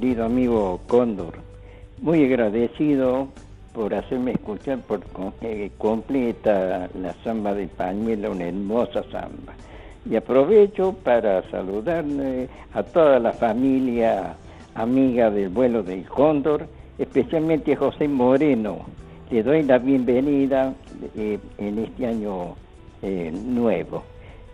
Querido 0.00 0.24
amigo 0.24 0.80
Cóndor. 0.86 1.34
Muy 2.00 2.24
agradecido 2.24 3.28
por 3.74 3.94
hacerme 3.94 4.30
escuchar 4.30 4.78
por 4.78 5.02
eh, 5.42 5.70
completa 5.76 6.88
la 6.98 7.12
samba 7.22 7.52
de 7.52 7.66
pañuelo, 7.66 8.32
una 8.32 8.46
hermosa 8.46 9.02
samba. 9.12 9.52
Y 10.10 10.16
aprovecho 10.16 10.94
para 11.04 11.42
saludar 11.50 12.06
a 12.72 12.82
toda 12.82 13.18
la 13.18 13.34
familia 13.34 14.36
amiga 14.74 15.30
del 15.30 15.50
vuelo 15.50 15.82
del 15.82 16.06
Cóndor, 16.06 16.66
especialmente 16.96 17.74
a 17.74 17.76
José 17.76 18.08
Moreno. 18.08 18.78
Le 19.30 19.42
doy 19.42 19.64
la 19.64 19.76
bienvenida 19.76 20.72
eh, 21.14 21.38
en 21.58 21.78
este 21.78 22.06
año 22.06 22.54
eh, 23.02 23.30
nuevo. 23.30 24.02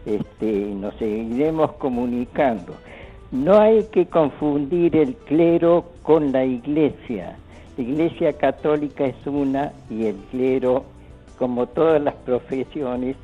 Este, 0.04 0.74
nos 0.74 0.96
seguiremos 0.96 1.70
comunicando. 1.74 2.74
No 3.44 3.58
hay 3.60 3.84
que 3.92 4.06
confundir 4.06 4.96
el 4.96 5.14
clero 5.14 5.84
con 6.02 6.32
la 6.32 6.44
iglesia 6.44 7.36
la 7.76 7.82
Iglesia 7.82 8.32
Católica 8.32 9.04
es 9.04 9.26
una 9.26 9.72
y 9.90 10.06
el 10.06 10.16
clero, 10.30 10.84
como 11.38 11.66
todas 11.66 12.02
las 12.02 12.14
profesiones, 12.14 13.16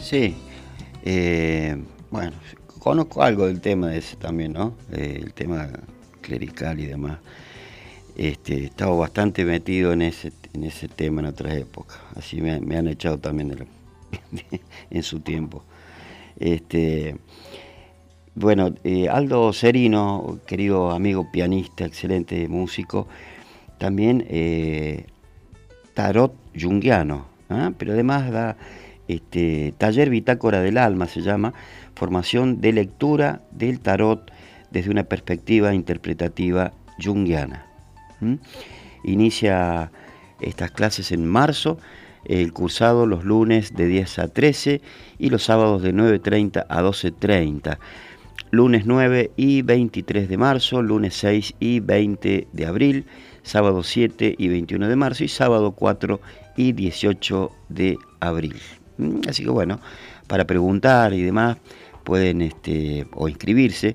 Sí, 0.00 0.34
eh, 1.04 1.76
bueno, 2.10 2.32
conozco 2.78 3.22
algo 3.22 3.46
del 3.46 3.60
tema 3.60 3.88
de 3.88 3.98
ese 3.98 4.16
también, 4.16 4.54
¿no? 4.54 4.72
Eh, 4.90 5.20
el 5.22 5.34
tema 5.34 5.68
clerical 6.22 6.80
y 6.80 6.86
demás. 6.86 7.18
Este, 8.16 8.64
estaba 8.64 8.96
bastante 8.96 9.44
metido 9.44 9.92
en 9.92 10.00
ese, 10.00 10.32
en 10.54 10.64
ese 10.64 10.88
tema 10.88 11.20
en 11.20 11.26
otras 11.26 11.54
épocas, 11.54 11.98
así 12.16 12.40
me, 12.40 12.54
han 12.54 12.88
echado 12.88 13.18
también 13.18 13.68
en 14.90 15.02
su 15.02 15.20
tiempo. 15.20 15.64
Este, 16.38 17.16
bueno, 18.34 18.74
eh, 18.84 19.08
Aldo 19.08 19.52
Serino, 19.52 20.38
querido 20.46 20.92
amigo 20.92 21.30
pianista, 21.32 21.84
excelente 21.84 22.46
músico, 22.48 23.08
también 23.78 24.24
eh, 24.28 25.06
tarot 25.94 26.34
junguiano, 26.58 27.26
¿ah? 27.48 27.72
pero 27.76 27.92
además 27.92 28.30
da 28.30 28.56
este, 29.08 29.74
taller 29.78 30.10
bitácora 30.10 30.60
del 30.60 30.78
alma, 30.78 31.06
se 31.08 31.22
llama, 31.22 31.54
formación 31.94 32.60
de 32.60 32.72
lectura 32.72 33.42
del 33.50 33.80
tarot 33.80 34.30
desde 34.70 34.90
una 34.90 35.04
perspectiva 35.04 35.74
interpretativa 35.74 36.72
junguiana. 37.02 37.66
Inicia 39.02 39.90
estas 40.40 40.70
clases 40.70 41.10
en 41.10 41.26
marzo, 41.26 41.78
el 42.24 42.52
cursado 42.52 43.06
los 43.06 43.24
lunes 43.24 43.74
de 43.74 43.86
10 43.86 44.18
a 44.18 44.28
13 44.28 44.80
y 45.18 45.30
los 45.30 45.44
sábados 45.44 45.82
de 45.82 45.94
9.30 45.94 46.66
a 46.68 46.82
12.30 46.82 47.78
lunes 48.50 48.86
9 48.86 49.32
y 49.36 49.62
23 49.62 50.28
de 50.28 50.36
marzo, 50.36 50.82
lunes 50.82 51.14
6 51.14 51.54
y 51.60 51.80
20 51.80 52.48
de 52.52 52.66
abril, 52.66 53.04
sábado 53.42 53.82
7 53.82 54.34
y 54.38 54.48
21 54.48 54.88
de 54.88 54.96
marzo 54.96 55.24
y 55.24 55.28
sábado 55.28 55.72
4 55.72 56.20
y 56.56 56.72
18 56.72 57.50
de 57.68 57.98
abril. 58.20 58.56
Mm, 58.96 59.20
así 59.28 59.44
que 59.44 59.50
bueno, 59.50 59.80
para 60.26 60.46
preguntar 60.46 61.12
y 61.12 61.22
demás 61.22 61.58
pueden 62.04 62.42
este, 62.42 63.06
o 63.14 63.28
inscribirse, 63.28 63.94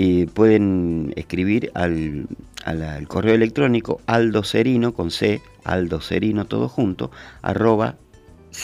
eh, 0.00 0.28
pueden 0.32 1.12
escribir 1.16 1.72
al, 1.74 2.28
al, 2.64 3.08
correo 3.08 3.34
electrónico 3.34 4.00
aldocerino 4.06 4.94
con 4.94 5.10
C, 5.10 5.42
aldocerino 5.64 6.44
todo 6.44 6.68
junto, 6.68 7.10
arroba 7.42 7.96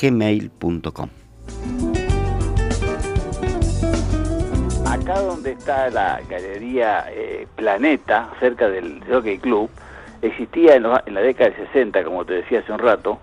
gmail.com. 0.00 1.08
acá 4.86 5.20
donde 5.22 5.50
está 5.50 5.90
la 5.90 6.20
galería 6.30 7.06
eh, 7.10 7.48
Planeta, 7.56 8.30
cerca 8.38 8.68
del 8.68 9.02
Jockey 9.10 9.38
Club, 9.38 9.68
existía 10.22 10.76
en, 10.76 10.84
la 10.84 11.20
década 11.20 11.50
del 11.50 11.66
60, 11.66 12.04
como 12.04 12.24
te 12.24 12.34
decía 12.34 12.60
hace 12.60 12.70
un 12.70 12.78
rato, 12.78 13.18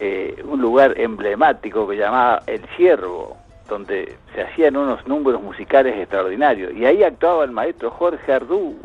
eh, 0.00 0.42
un 0.44 0.60
lugar 0.60 0.98
emblemático 0.98 1.86
que 1.86 1.98
llamaba 1.98 2.42
El 2.48 2.62
Ciervo, 2.76 3.43
donde 3.68 4.16
se 4.34 4.42
hacían 4.42 4.76
unos 4.76 5.06
números 5.06 5.42
musicales 5.42 5.96
extraordinarios. 5.96 6.72
Y 6.74 6.84
ahí 6.84 7.02
actuaba 7.02 7.44
el 7.44 7.50
maestro 7.50 7.90
Jorge 7.90 8.32
Ardú 8.32 8.76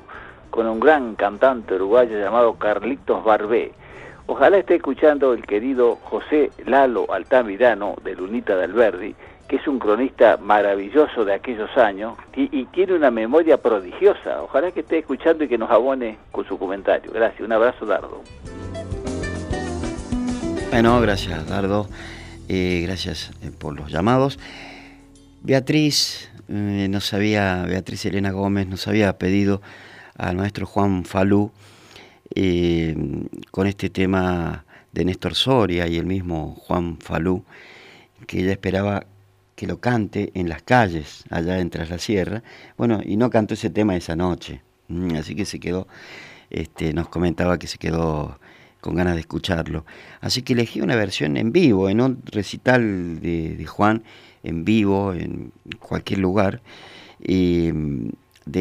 con 0.49 0.67
un 0.67 0.79
gran 0.79 1.15
cantante 1.15 1.75
uruguayo 1.75 2.19
llamado 2.19 2.53
Carlitos 2.55 3.23
Barbé. 3.23 3.71
Ojalá 4.27 4.57
esté 4.57 4.75
escuchando 4.75 5.33
el 5.33 5.45
querido 5.45 5.95
José 5.95 6.51
Lalo 6.65 7.11
Altamirano 7.11 7.95
de 8.03 8.15
Lunita 8.15 8.55
del 8.55 8.73
Verdi 8.73 9.15
que 9.49 9.55
es 9.55 9.67
un 9.67 9.79
cronista 9.79 10.37
maravilloso 10.37 11.25
de 11.25 11.33
aquellos 11.33 11.75
años 11.75 12.13
y, 12.35 12.65
tiene 12.65 12.93
una 12.93 13.09
memoria 13.09 13.57
prodigiosa. 13.57 14.43
Ojalá 14.43 14.71
que 14.71 14.81
esté 14.81 14.99
escuchando 14.99 15.43
y 15.43 15.47
que 15.47 15.57
nos 15.57 15.71
abone 15.71 16.19
con 16.31 16.47
su 16.47 16.57
comentario. 16.59 17.11
Gracias, 17.11 17.41
un 17.41 17.51
abrazo, 17.51 17.87
Dardo. 17.87 18.21
Bueno, 20.69 21.01
gracias, 21.01 21.49
Dardo. 21.49 21.87
Eh, 22.47 22.81
gracias 22.85 23.31
eh, 23.41 23.49
por 23.57 23.75
los 23.75 23.91
llamados. 23.91 24.37
Beatriz, 25.41 26.29
eh, 26.49 26.87
nos 26.89 27.13
había, 27.13 27.63
Beatriz 27.63 28.05
Elena 28.05 28.31
Gómez 28.31 28.67
nos 28.67 28.87
había 28.87 29.17
pedido 29.17 29.61
al 30.17 30.35
maestro 30.35 30.65
Juan 30.65 31.05
Falú 31.05 31.51
con 33.51 33.67
este 33.67 33.89
tema 33.89 34.65
de 34.91 35.05
Néstor 35.05 35.35
Soria 35.35 35.87
y 35.87 35.97
el 35.97 36.05
mismo 36.05 36.55
Juan 36.55 36.97
Falú, 36.99 37.43
que 38.27 38.41
ella 38.41 38.51
esperaba 38.51 39.05
que 39.55 39.67
lo 39.67 39.79
cante 39.79 40.31
en 40.35 40.47
las 40.47 40.61
calles 40.61 41.23
allá 41.29 41.59
en 41.59 41.69
Tras 41.69 41.89
la 41.89 41.99
Sierra. 41.99 42.43
Bueno, 42.77 43.01
y 43.03 43.17
no 43.17 43.29
cantó 43.29 43.55
ese 43.55 43.69
tema 43.69 43.95
esa 43.95 44.15
noche. 44.15 44.61
Mm, 44.87 45.15
así 45.15 45.35
que 45.35 45.45
se 45.45 45.59
quedó, 45.59 45.87
este, 46.49 46.93
nos 46.93 47.09
comentaba 47.09 47.59
que 47.59 47.67
se 47.67 47.77
quedó 47.77 48.39
con 48.79 48.95
ganas 48.95 49.15
de 49.15 49.21
escucharlo. 49.21 49.85
Así 50.21 50.41
que 50.41 50.53
elegí 50.53 50.81
una 50.81 50.95
versión 50.95 51.37
en 51.37 51.51
vivo, 51.51 51.89
en 51.89 52.01
un 52.01 52.21
recital 52.25 53.19
de, 53.19 53.65
Juan, 53.65 54.03
en 54.43 54.65
vivo, 54.65 55.13
en 55.13 55.51
cualquier 55.79 56.19
lugar, 56.19 56.61
de, 57.19 58.13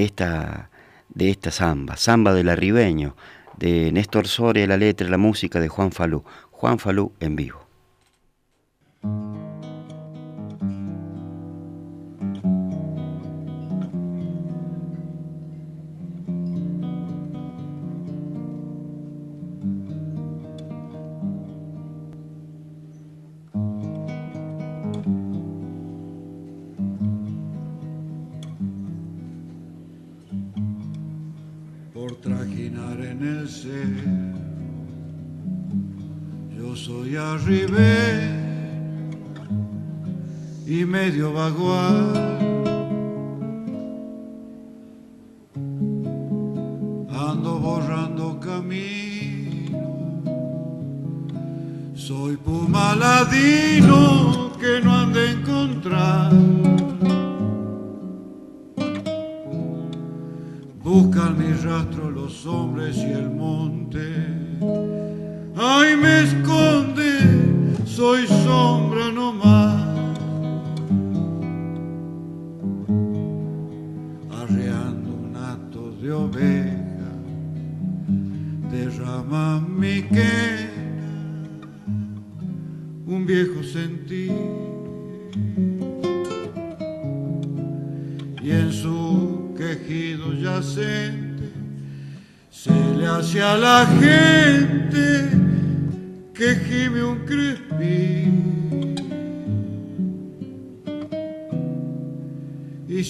esta, 0.04 0.70
de 1.08 1.30
esta 1.30 1.50
samba, 1.50 1.96
samba 1.96 2.34
del 2.34 2.48
arribeño, 2.48 3.14
de 3.56 3.90
Néstor 3.92 4.28
Soria, 4.28 4.66
la 4.66 4.76
letra, 4.76 5.08
la 5.08 5.18
música 5.18 5.60
de 5.60 5.68
Juan 5.68 5.92
Falú. 5.92 6.24
Juan 6.50 6.78
Falú 6.78 7.12
en 7.20 7.36
vivo. 7.36 7.60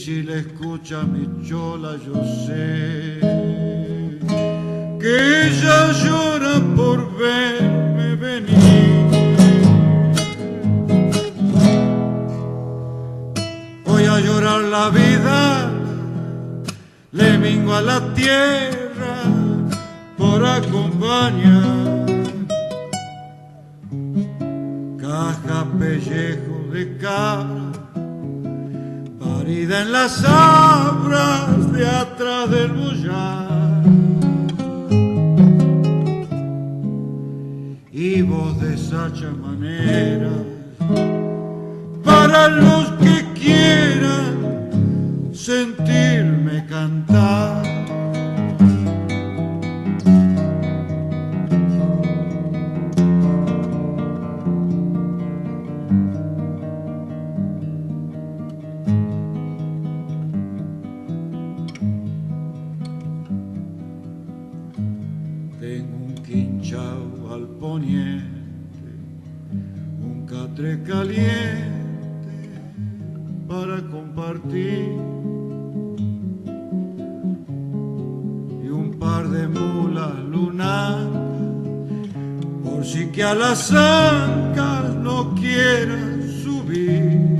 Si 0.08 0.22
le 0.22 0.38
escucha 0.38 1.02
mi 1.02 1.24
chola, 1.46 1.92
yo 2.06 2.14
sé 2.46 3.20
que 5.02 5.12
ella 5.44 5.92
llora 6.02 6.54
por 6.74 6.98
verme 7.18 8.16
venir. 8.16 9.04
Voy 13.84 14.04
a 14.04 14.18
llorar 14.20 14.62
la 14.76 14.88
vida 14.88 15.70
le 17.12 17.36
mingo 17.36 17.74
a 17.74 17.82
la 17.82 18.00
tierra 18.14 19.16
por 20.16 20.42
acompañar. 20.42 22.06
Caja 24.98 25.66
pellejo 25.78 26.56
de 26.72 26.96
cabra, 26.96 27.67
parida 29.48 29.80
en 29.80 29.92
las 29.92 30.12
sabras 30.12 31.72
de 31.72 31.86
atrás 31.86 32.50
del 32.50 32.70
bullar. 32.70 33.82
Y 37.90 38.20
voz 38.22 38.60
de 38.60 38.76
sacha 38.76 39.30
manera 39.30 40.30
para 42.04 42.48
los 42.48 42.90
que 43.00 43.24
quieran 43.40 45.30
sentirme 45.32 46.66
cantar. 46.66 47.67
A 83.28 83.34
las 83.34 83.70
ancas 83.72 84.94
no 84.94 85.34
quieran 85.34 86.22
subir. 86.42 87.36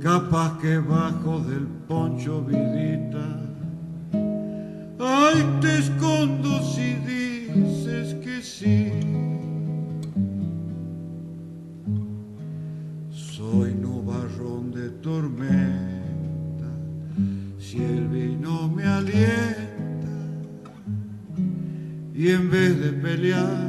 Capaz 0.00 0.58
que 0.60 0.78
bajo 0.78 1.40
del 1.40 1.66
poncho 1.88 2.42
vidita, 2.42 3.26
ay 5.00 5.44
te 5.60 5.78
escondo 5.78 6.62
si 6.62 6.94
dices 7.12 8.14
que 8.22 8.40
sí. 8.42 9.35
Vez 23.16 23.65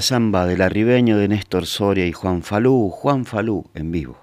la 0.00 0.04
samba 0.04 0.46
del 0.46 0.62
arribeño 0.62 1.18
de 1.18 1.28
Néstor 1.28 1.66
Soria 1.66 2.06
y 2.06 2.12
Juan 2.12 2.42
Falú, 2.42 2.88
Juan 2.88 3.26
Falú 3.26 3.66
en 3.74 3.92
vivo. 3.92 4.19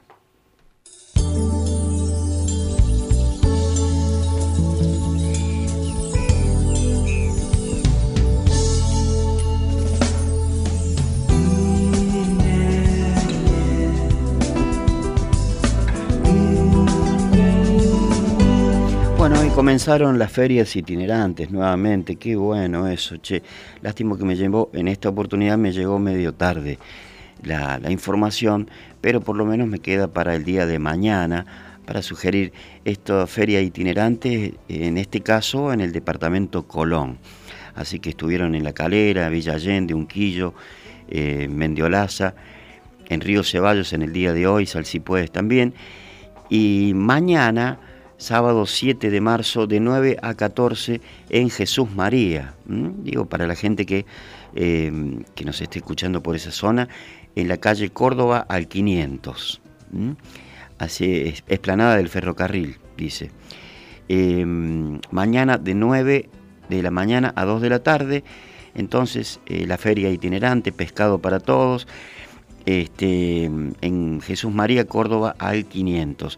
Comenzaron 19.57 20.19
las 20.19 20.31
ferias 20.31 20.75
itinerantes 20.75 21.49
nuevamente, 21.49 22.17
qué 22.17 22.35
bueno 22.35 22.87
eso, 22.87 23.17
che. 23.17 23.41
Lástima 23.81 24.15
que 24.15 24.23
me 24.23 24.35
llevó, 24.35 24.69
en 24.71 24.87
esta 24.87 25.09
oportunidad 25.09 25.57
me 25.57 25.71
llegó 25.71 25.97
medio 25.97 26.31
tarde 26.35 26.77
la, 27.41 27.81
información, 27.89 28.69
pero 29.01 29.19
por 29.19 29.35
lo 29.35 29.45
menos 29.45 29.67
me 29.67 29.79
queda 29.79 30.09
para 30.09 30.35
el 30.35 30.45
día 30.45 30.67
de 30.67 30.77
mañana 30.77 31.47
para 31.87 32.03
sugerir 32.03 32.53
esta 32.85 33.25
feria 33.25 33.59
itinerante, 33.59 34.53
en 34.69 34.99
este 34.99 35.21
caso 35.21 35.73
en 35.73 35.81
el 35.81 35.91
departamento 35.91 36.67
Colón. 36.67 37.17
Así 37.73 37.97
que 37.97 38.11
estuvieron 38.11 38.53
en 38.53 38.63
La 38.63 38.73
Calera, 38.73 39.27
Villa 39.29 39.53
Allende, 39.53 39.95
Unquillo, 39.95 40.53
eh, 41.09 41.47
Mendiolaza, 41.47 42.35
en 43.09 43.21
Río 43.21 43.41
Ceballos 43.41 43.91
en 43.91 44.03
el 44.03 44.13
día 44.13 44.33
de 44.33 44.45
hoy, 44.45 44.67
Salsipuedes 44.67 45.31
también. 45.31 45.73
Y 46.47 46.91
mañana, 46.93 47.79
sábado 48.17 48.65
7 48.65 49.09
de 49.09 49.21
marzo, 49.21 49.67
de 49.67 49.79
9 49.79 50.17
a 50.21 50.33
14, 50.33 51.01
en 51.29 51.49
Jesús 51.49 51.89
María. 51.91 52.55
Digo, 52.65 53.25
para 53.25 53.47
la 53.47 53.55
gente 53.55 53.85
que, 53.85 54.05
eh, 54.55 54.91
que 55.35 55.45
nos 55.45 55.61
esté 55.61 55.79
escuchando 55.79 56.21
por 56.21 56.35
esa 56.35 56.51
zona, 56.51 56.89
en 57.35 57.47
la 57.47 57.57
calle 57.57 57.89
Córdoba 57.89 58.45
al 58.49 58.67
500. 58.67 59.61
¿m? 59.93 60.15
Así, 60.79 61.05
es, 61.27 61.43
esplanada 61.47 61.97
del 61.97 62.09
ferrocarril, 62.09 62.77
dice. 62.97 63.31
Eh, 64.09 64.45
mañana 65.11 65.57
de 65.57 65.75
9 65.75 66.29
de 66.69 66.83
la 66.83 66.91
mañana 66.91 67.33
a 67.35 67.45
2 67.45 67.61
de 67.61 67.69
la 67.69 67.79
tarde, 67.79 68.23
entonces 68.73 69.39
eh, 69.45 69.65
la 69.67 69.77
feria 69.77 70.09
itinerante, 70.09 70.71
pescado 70.71 71.19
para 71.19 71.39
todos, 71.39 71.87
este, 72.65 73.45
en 73.45 74.21
Jesús 74.21 74.53
María, 74.53 74.85
Córdoba 74.85 75.35
al 75.39 75.65
500. 75.65 76.37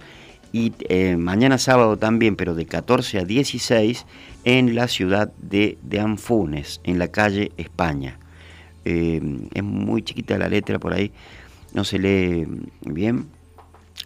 Y 0.52 0.74
eh, 0.89 1.16
mañana 1.16 1.58
sábado 1.58 1.97
también, 1.97 2.36
pero 2.36 2.56
de 2.56 2.66
14 2.66 3.20
a 3.20 3.24
16, 3.24 4.06
en 4.45 4.76
la 4.76 4.88
ciudad 4.88 5.32
de, 5.38 5.78
de 5.84 6.00
Anfunes, 6.00 6.82
en 6.84 6.97
la 6.97 7.10
calle 7.10 7.52
España. 7.58 8.18
Eh, 8.86 9.22
es 9.54 9.64
muy 9.64 10.02
chiquita 10.02 10.38
la 10.38 10.50
letra 10.50 10.80
por 10.80 10.93
ahí, 10.93 11.12
no 11.74 11.84
se 11.84 12.00
lee 12.00 12.47
bien, 12.82 13.28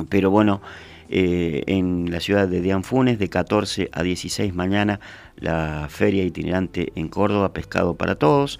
pero 0.09 0.31
bueno, 0.31 0.61
eh, 1.09 1.63
en 1.67 2.09
la 2.11 2.19
ciudad 2.19 2.47
de 2.47 2.61
Dianfunes, 2.61 3.19
de 3.19 3.29
14 3.29 3.89
a 3.91 4.01
16 4.01 4.53
mañana, 4.55 4.99
la 5.35 5.87
feria 5.89 6.23
itinerante 6.23 6.91
en 6.95 7.07
Córdoba, 7.07 7.53
Pescado 7.53 7.95
para 7.95 8.15
Todos. 8.15 8.59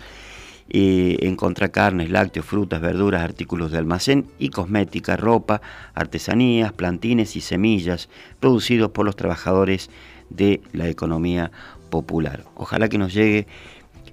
Eh, 0.70 1.18
encontrar 1.22 1.72
carnes, 1.72 2.10
lácteos, 2.10 2.46
frutas, 2.46 2.80
verduras, 2.80 3.22
artículos 3.22 3.72
de 3.72 3.78
almacén 3.78 4.28
y 4.40 4.50
cosmética, 4.50 5.18
ropa, 5.18 5.62
artesanías, 5.94 6.72
plantines 6.72 7.36
y 7.36 7.42
semillas 7.42 8.10
producidos 8.40 8.92
por 8.92 9.06
los 9.06 9.16
trabajadores 9.16 9.90
de 10.30 10.62
la 10.72 10.88
economía 10.88 11.52
popular. 11.90 12.46
Ojalá 12.56 12.88
que 12.88 12.98
nos 12.98 13.14
llegue 13.14 13.46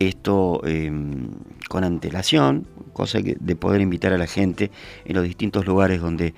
esto 0.01 0.61
eh, 0.65 0.91
con 1.69 1.85
antelación, 1.85 2.67
cosa 2.93 3.21
de 3.23 3.57
poder 3.57 3.81
invitar 3.81 4.13
a 4.13 4.19
la 4.19 4.27
gente 4.27 4.71
en 5.05 5.15
los 5.15 5.25
distintos 5.25 5.67
lugares 5.67 6.01
donde 6.01 6.35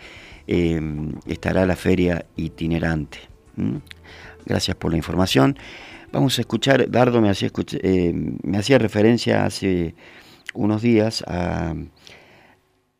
eh, 0.46 0.80
estará 1.26 1.64
la 1.64 1.76
feria 1.76 2.26
itinerante. 2.36 3.18
Gracias 4.44 4.76
por 4.76 4.90
la 4.90 4.96
información. 4.96 5.56
Vamos 6.12 6.36
a 6.36 6.42
escuchar, 6.42 6.90
Dardo 6.90 7.22
me 7.22 7.30
hacía, 7.30 7.50
eh, 7.82 8.12
me 8.42 8.58
hacía 8.58 8.76
referencia 8.76 9.46
hace 9.46 9.94
unos 10.52 10.82
días 10.82 11.24
a, 11.26 11.74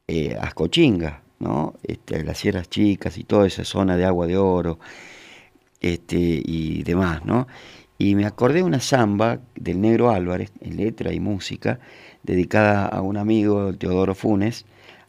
eh, 0.09 0.39
¿no? 1.39 1.75
este, 1.83 2.25
las 2.25 2.39
Sierras 2.39 2.71
Chicas 2.71 3.19
y 3.19 3.25
toda 3.25 3.47
esa 3.47 3.67
zona 3.67 3.99
de 3.99 4.07
agua 4.07 4.27
de 4.27 4.39
oro 4.39 4.79
este, 5.83 6.17
y 6.17 6.85
demás. 6.85 7.23
¿no? 7.27 7.49
Y 7.99 8.15
me 8.15 8.25
acordé 8.25 8.63
una 8.63 8.81
samba 8.81 9.41
del 9.57 9.83
Negro 9.83 10.11
Álvarez, 10.11 10.51
en 10.63 10.79
letra 10.79 11.13
y 11.13 11.21
música, 11.21 11.81
dedicada 12.23 12.87
a 12.87 13.03
un 13.03 13.19
amigo, 13.19 13.75
Teodoro 13.75 14.15
Funes, 14.15 14.65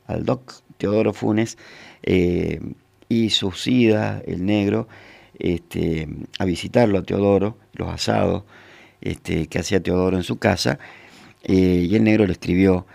al 0.08 0.26
doc 0.26 0.56
Teodoro 0.78 1.14
Funes, 1.14 1.58
eh, 2.02 2.60
y 3.08 3.30
sus 3.30 3.66
idas, 3.66 4.24
el 4.28 4.46
negro, 4.46 4.90
este, 5.40 6.08
a 6.40 6.46
visitarlo 6.46 7.00
a 7.00 7.04
Teodoro, 7.04 7.58
los 7.74 7.90
asados 7.90 8.44
este, 9.02 9.48
que 9.48 9.60
hacía 9.60 9.82
Teodoro 9.82 10.18
en 10.18 10.24
su 10.24 10.38
casa, 10.38 10.80
eh, 11.44 11.88
y 11.90 11.96
el 11.96 12.04
negro 12.04 12.26
le 12.26 12.34
escribió 12.34 12.86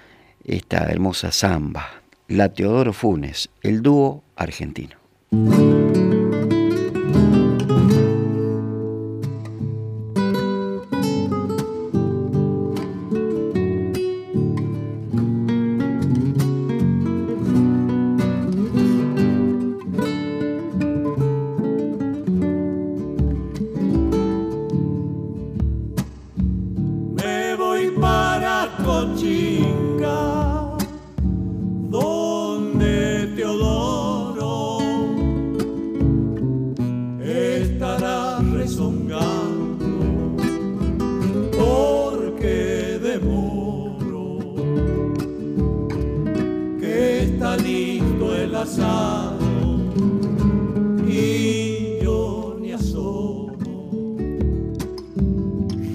esta 0.45 0.86
hermosa 0.86 1.32
samba, 1.32 2.03
La 2.28 2.53
Teodoro 2.53 2.93
Funes, 2.93 3.51
el 3.62 3.82
dúo 3.82 4.22
argentino. 4.36 4.97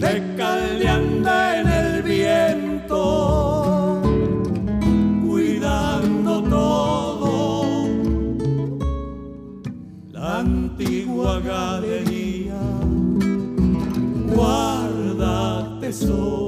Recaldeando 0.03 1.31
en 1.59 1.67
el 1.67 2.03
viento, 2.03 4.01
cuidando 5.25 6.43
todo. 6.43 7.87
La 10.11 10.39
antigua 10.39 11.39
galería, 11.39 12.61
guarda 14.35 15.79
tesoros, 15.79 16.42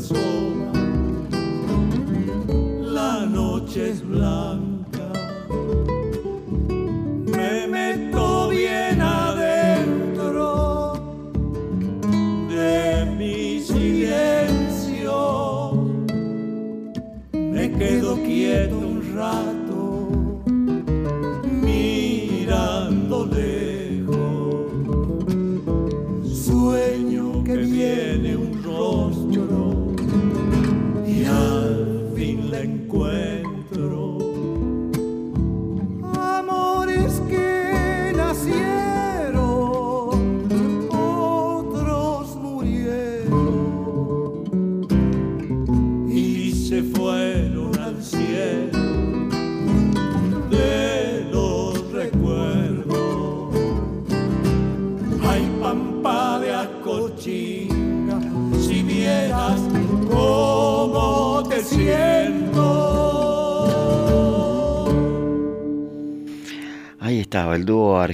recuerdo 0.00 0.16
se 0.16 0.51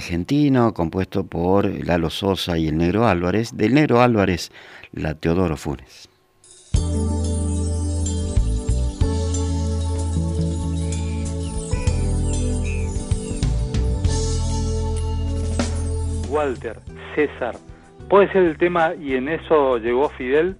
argentino 0.09 0.73
compuesto 0.73 1.23
por 1.23 1.65
Lalo 1.85 2.09
Sosa 2.09 2.57
y 2.57 2.67
el 2.67 2.77
Negro 2.77 3.05
Álvarez. 3.05 3.55
Del 3.55 3.75
Negro 3.75 4.01
Álvarez, 4.01 4.51
la 4.91 5.13
Teodoro 5.13 5.55
Funes. 5.55 6.09
Walter, 16.31 16.79
César, 17.13 17.55
¿puede 18.09 18.31
ser 18.31 18.45
el 18.45 18.57
tema 18.57 18.95
y 18.95 19.13
en 19.13 19.29
eso 19.29 19.77
llegó 19.77 20.09
Fidel 20.09 20.55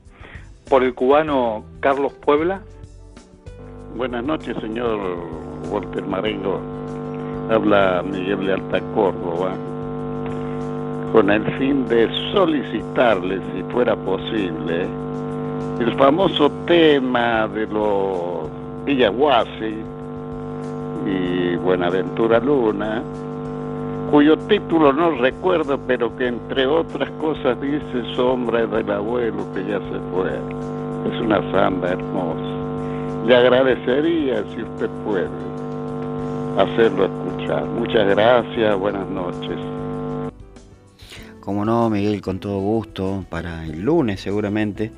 por 0.69 0.83
el 0.83 0.93
cubano 0.93 1.65
Carlos 1.79 2.13
Puebla? 2.13 2.61
Buenas 3.95 4.23
noches, 4.23 4.55
señor 4.61 5.17
Walter 5.71 6.05
Marengo. 6.05 6.78
Habla 7.49 8.03
Miguel 8.03 8.45
de 8.45 8.53
Alta 8.53 8.79
Córdoba. 8.93 9.53
Con 11.11 11.31
el 11.31 11.43
fin 11.57 11.83
de 11.87 12.07
solicitarle, 12.31 13.39
si 13.51 13.63
fuera 13.73 13.95
posible, 13.95 14.85
el 15.79 15.91
famoso 15.97 16.51
tema 16.67 17.47
de 17.47 17.65
los 17.65 18.47
Villaguasi 18.85 19.83
y 21.07 21.55
Buenaventura 21.55 22.39
Luna, 22.39 23.01
cuyo 24.11 24.37
título 24.37 24.93
no 24.93 25.11
recuerdo, 25.11 25.79
pero 25.87 26.15
que 26.17 26.27
entre 26.27 26.67
otras 26.67 27.09
cosas 27.19 27.59
dice 27.61 28.15
Sombra 28.15 28.67
del 28.67 28.91
abuelo 28.91 29.43
que 29.55 29.61
ya 29.63 29.79
se 29.79 29.99
fue. 30.13 30.29
Es 31.11 31.19
una 31.19 31.41
samba 31.51 31.89
hermosa. 31.89 33.25
Le 33.25 33.35
agradecería 33.35 34.43
si 34.53 34.61
usted 34.61 34.89
puede 35.03 35.27
hacerlo 36.59 37.09
Muchas 37.57 38.07
gracias, 38.07 38.77
buenas 38.79 39.09
noches. 39.09 39.57
Como 41.39 41.65
no, 41.65 41.89
Miguel, 41.89 42.21
con 42.21 42.39
todo 42.39 42.59
gusto, 42.59 43.25
para 43.27 43.65
el 43.65 43.81
lunes 43.81 44.21
seguramente, 44.21 44.91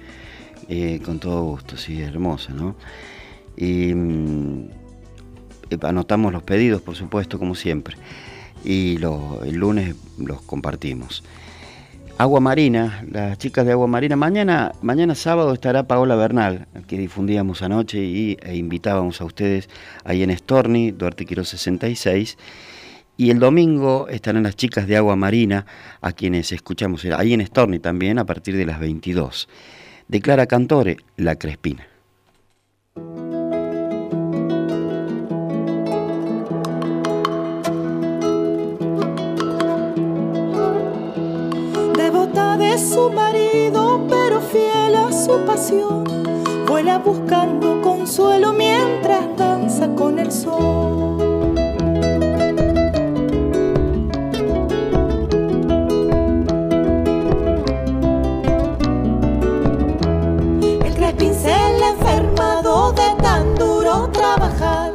eh, 0.67 0.99
con 1.05 1.19
todo 1.19 1.43
gusto, 1.43 1.77
sí, 1.77 2.01
hermosa, 2.01 2.51
¿no? 2.53 2.75
Y 3.55 3.93
mm, 3.93 4.65
eh, 5.69 5.77
anotamos 5.83 6.33
los 6.33 6.43
pedidos, 6.43 6.81
por 6.81 6.95
supuesto, 6.95 7.39
como 7.39 7.55
siempre, 7.55 7.95
y 8.65 8.97
lo- 8.97 9.43
el 9.45 9.55
lunes 9.55 9.95
los 10.17 10.41
compartimos. 10.41 11.23
Agua 12.21 12.39
Marina, 12.39 13.03
las 13.09 13.39
chicas 13.39 13.65
de 13.65 13.71
Agua 13.71 13.87
Marina, 13.87 14.15
mañana, 14.15 14.73
mañana 14.83 15.15
sábado 15.15 15.53
estará 15.53 15.87
Paola 15.87 16.15
Bernal, 16.15 16.67
que 16.85 16.99
difundíamos 16.99 17.63
anoche 17.63 17.97
y, 17.97 18.37
e 18.43 18.57
invitábamos 18.57 19.21
a 19.21 19.25
ustedes 19.25 19.69
ahí 20.03 20.21
en 20.21 20.37
Storni, 20.37 20.91
Duarte 20.91 21.25
Quirós 21.25 21.49
66. 21.49 22.37
Y 23.17 23.31
el 23.31 23.39
domingo 23.39 24.07
estarán 24.07 24.43
las 24.43 24.55
chicas 24.55 24.85
de 24.85 24.97
Agua 24.97 25.15
Marina, 25.15 25.65
a 25.99 26.11
quienes 26.11 26.51
escuchamos 26.51 27.03
ahí 27.05 27.33
en 27.33 27.43
Storni 27.43 27.79
también 27.79 28.19
a 28.19 28.25
partir 28.27 28.55
de 28.55 28.67
las 28.67 28.79
22. 28.79 29.49
Declara 30.07 30.45
Cantore, 30.45 30.97
La 31.17 31.37
Crespina. 31.37 31.90
De 42.71 42.77
su 42.77 43.09
marido, 43.09 43.99
pero 44.09 44.39
fiel 44.39 44.95
a 44.95 45.11
su 45.11 45.41
pasión, 45.45 46.05
vuela 46.65 46.99
buscando 46.99 47.81
consuelo 47.81 48.53
mientras 48.53 49.25
danza 49.35 49.89
con 49.93 50.17
el 50.17 50.31
sol. 50.31 51.17
El 60.85 61.03
ha 61.03 61.89
enfermado 61.89 62.93
de 62.93 63.15
tan 63.21 63.53
duro 63.55 64.07
trabajar, 64.13 64.93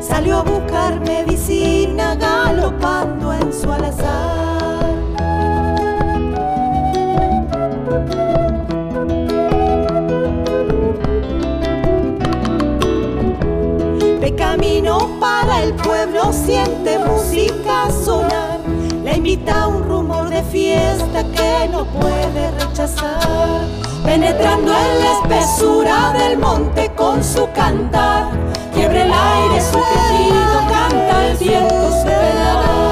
salió 0.00 0.38
a 0.38 0.42
buscar 0.44 0.98
medicina 1.00 2.14
galopando 2.14 3.34
en 3.34 3.52
su 3.52 3.70
alazar. 3.70 4.37
Invita 19.28 19.66
un 19.66 19.84
rumor 19.84 20.30
de 20.30 20.42
fiesta 20.44 21.22
que 21.22 21.68
no 21.68 21.84
puede 21.84 22.50
rechazar. 22.52 23.60
Penetrando 24.02 24.72
en 24.72 25.00
la 25.00 25.12
espesura 25.20 26.14
del 26.14 26.38
monte 26.38 26.90
con 26.96 27.22
su 27.22 27.46
cantar. 27.52 28.30
Quiebre 28.72 29.02
el 29.02 29.12
aire 29.12 29.60
su 29.60 29.78
quejido, 29.78 30.66
canta 30.70 31.26
el 31.26 31.36
viento 31.36 31.90
se 32.02 32.08
verá. 32.08 32.87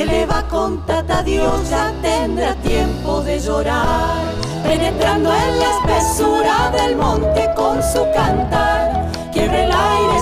Se 0.00 0.06
le 0.06 0.24
va 0.24 0.42
con 0.48 0.86
tata 0.86 1.22
Dios, 1.22 1.68
ya 1.68 1.92
tendrá 2.00 2.54
tiempo 2.62 3.20
de 3.20 3.38
llorar. 3.38 4.32
Penetrando 4.62 5.30
en 5.30 5.58
la 5.58 5.70
espesura 5.76 6.70
del 6.72 6.96
monte 6.96 7.50
con 7.54 7.82
su 7.82 8.06
cantar. 8.14 9.10
Quiebra 9.30 9.64
el 9.64 9.70
aire 9.70 10.20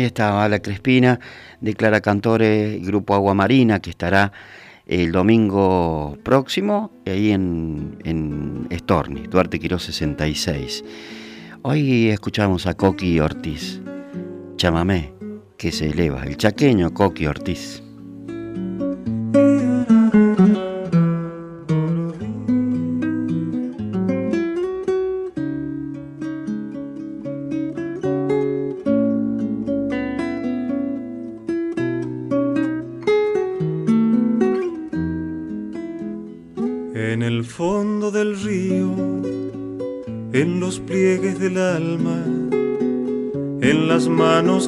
ahí 0.00 0.06
estaba 0.06 0.48
la 0.48 0.60
Crespina 0.60 1.20
de 1.60 1.74
Clara 1.74 2.00
Cantore, 2.00 2.78
Grupo 2.82 3.14
Agua 3.14 3.34
Marina, 3.34 3.80
que 3.80 3.90
estará 3.90 4.32
el 4.86 5.12
domingo 5.12 6.18
próximo 6.24 6.90
ahí 7.06 7.30
en, 7.30 7.98
en 8.04 8.68
Storni, 8.72 9.22
Duarte 9.22 9.58
Quiró 9.58 9.78
66. 9.78 10.84
Hoy 11.62 12.08
escuchamos 12.08 12.66
a 12.66 12.74
Coqui 12.74 13.20
Ortiz, 13.20 13.80
Chamamé, 14.56 15.12
que 15.56 15.70
se 15.70 15.90
eleva, 15.90 16.24
el 16.24 16.36
chaqueño 16.36 16.92
Coqui 16.92 17.26
Ortiz. 17.26 17.82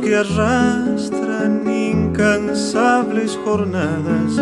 Que 0.01 0.17
arrastran 0.17 1.63
incansables 1.69 3.39
jornadas, 3.45 4.39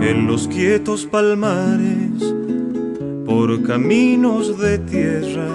en 0.00 0.26
los 0.26 0.48
quietos 0.48 1.06
palmares, 1.06 2.34
por 3.24 3.62
caminos 3.62 4.58
de 4.58 4.78
tierra, 4.78 5.48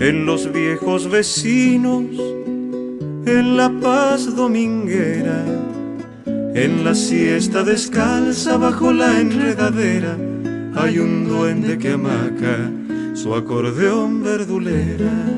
en 0.00 0.26
los 0.26 0.52
viejos 0.52 1.10
vecinos, 1.10 2.06
en 3.26 3.56
la 3.56 3.70
paz 3.80 4.34
dominguera 4.34 5.44
en 6.54 6.82
la 6.82 6.94
siesta 6.94 7.62
descalza 7.62 8.56
bajo 8.56 8.92
la 8.92 9.20
enredadera 9.20 10.16
hay 10.74 10.98
un 10.98 11.28
duende 11.28 11.76
que 11.78 11.92
amaca 11.92 12.70
su 13.14 13.34
acordeón 13.34 14.22
verdulera. 14.22 15.37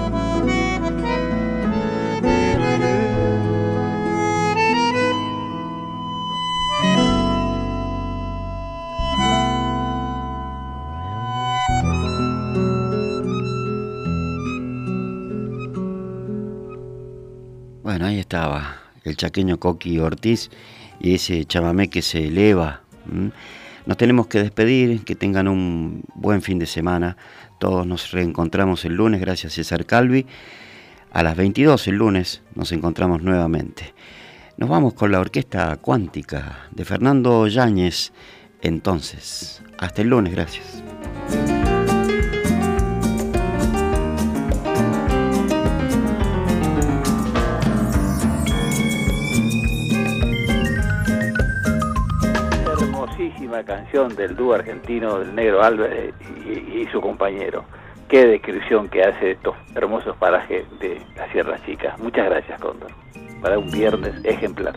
Bueno, 17.91 18.05
ahí 18.05 18.19
estaba 18.19 18.77
el 19.03 19.17
chaqueño 19.17 19.59
Coqui 19.59 19.99
Ortiz 19.99 20.49
y 21.01 21.15
ese 21.15 21.43
chamamé 21.43 21.89
que 21.89 22.01
se 22.01 22.27
eleva. 22.27 22.83
Nos 23.85 23.97
tenemos 23.97 24.27
que 24.27 24.41
despedir, 24.41 25.03
que 25.03 25.13
tengan 25.13 25.49
un 25.49 26.01
buen 26.15 26.41
fin 26.41 26.57
de 26.57 26.67
semana. 26.67 27.17
Todos 27.59 27.85
nos 27.85 28.11
reencontramos 28.11 28.85
el 28.85 28.93
lunes, 28.93 29.19
gracias 29.19 29.55
César 29.55 29.85
Calvi. 29.85 30.25
A 31.11 31.21
las 31.21 31.35
22 31.35 31.85
el 31.89 31.95
lunes 31.95 32.43
nos 32.55 32.71
encontramos 32.71 33.23
nuevamente. 33.23 33.93
Nos 34.55 34.69
vamos 34.69 34.93
con 34.93 35.11
la 35.11 35.19
Orquesta 35.19 35.75
Cuántica 35.75 36.69
de 36.71 36.85
Fernando 36.85 37.45
Yáñez. 37.47 38.13
Entonces, 38.61 39.61
hasta 39.77 40.01
el 40.01 40.07
lunes, 40.07 40.31
gracias. 40.31 40.81
Canción 53.63 54.15
del 54.15 54.35
dúo 54.35 54.53
argentino 54.53 55.19
del 55.19 55.35
Negro 55.35 55.63
Álvarez 55.63 56.13
y, 56.45 56.81
y 56.81 56.87
su 56.91 57.01
compañero. 57.01 57.63
Qué 58.07 58.25
descripción 58.25 58.89
que 58.89 59.03
hace 59.03 59.25
de 59.25 59.31
estos 59.31 59.55
hermosos 59.73 60.17
parajes 60.17 60.65
de 60.79 61.01
la 61.15 61.31
Sierra 61.31 61.57
Chica. 61.65 61.95
Muchas 61.97 62.25
gracias, 62.29 62.59
Cóndor. 62.59 62.91
Para 63.41 63.57
un 63.57 63.71
viernes 63.71 64.13
ejemplar. 64.25 64.75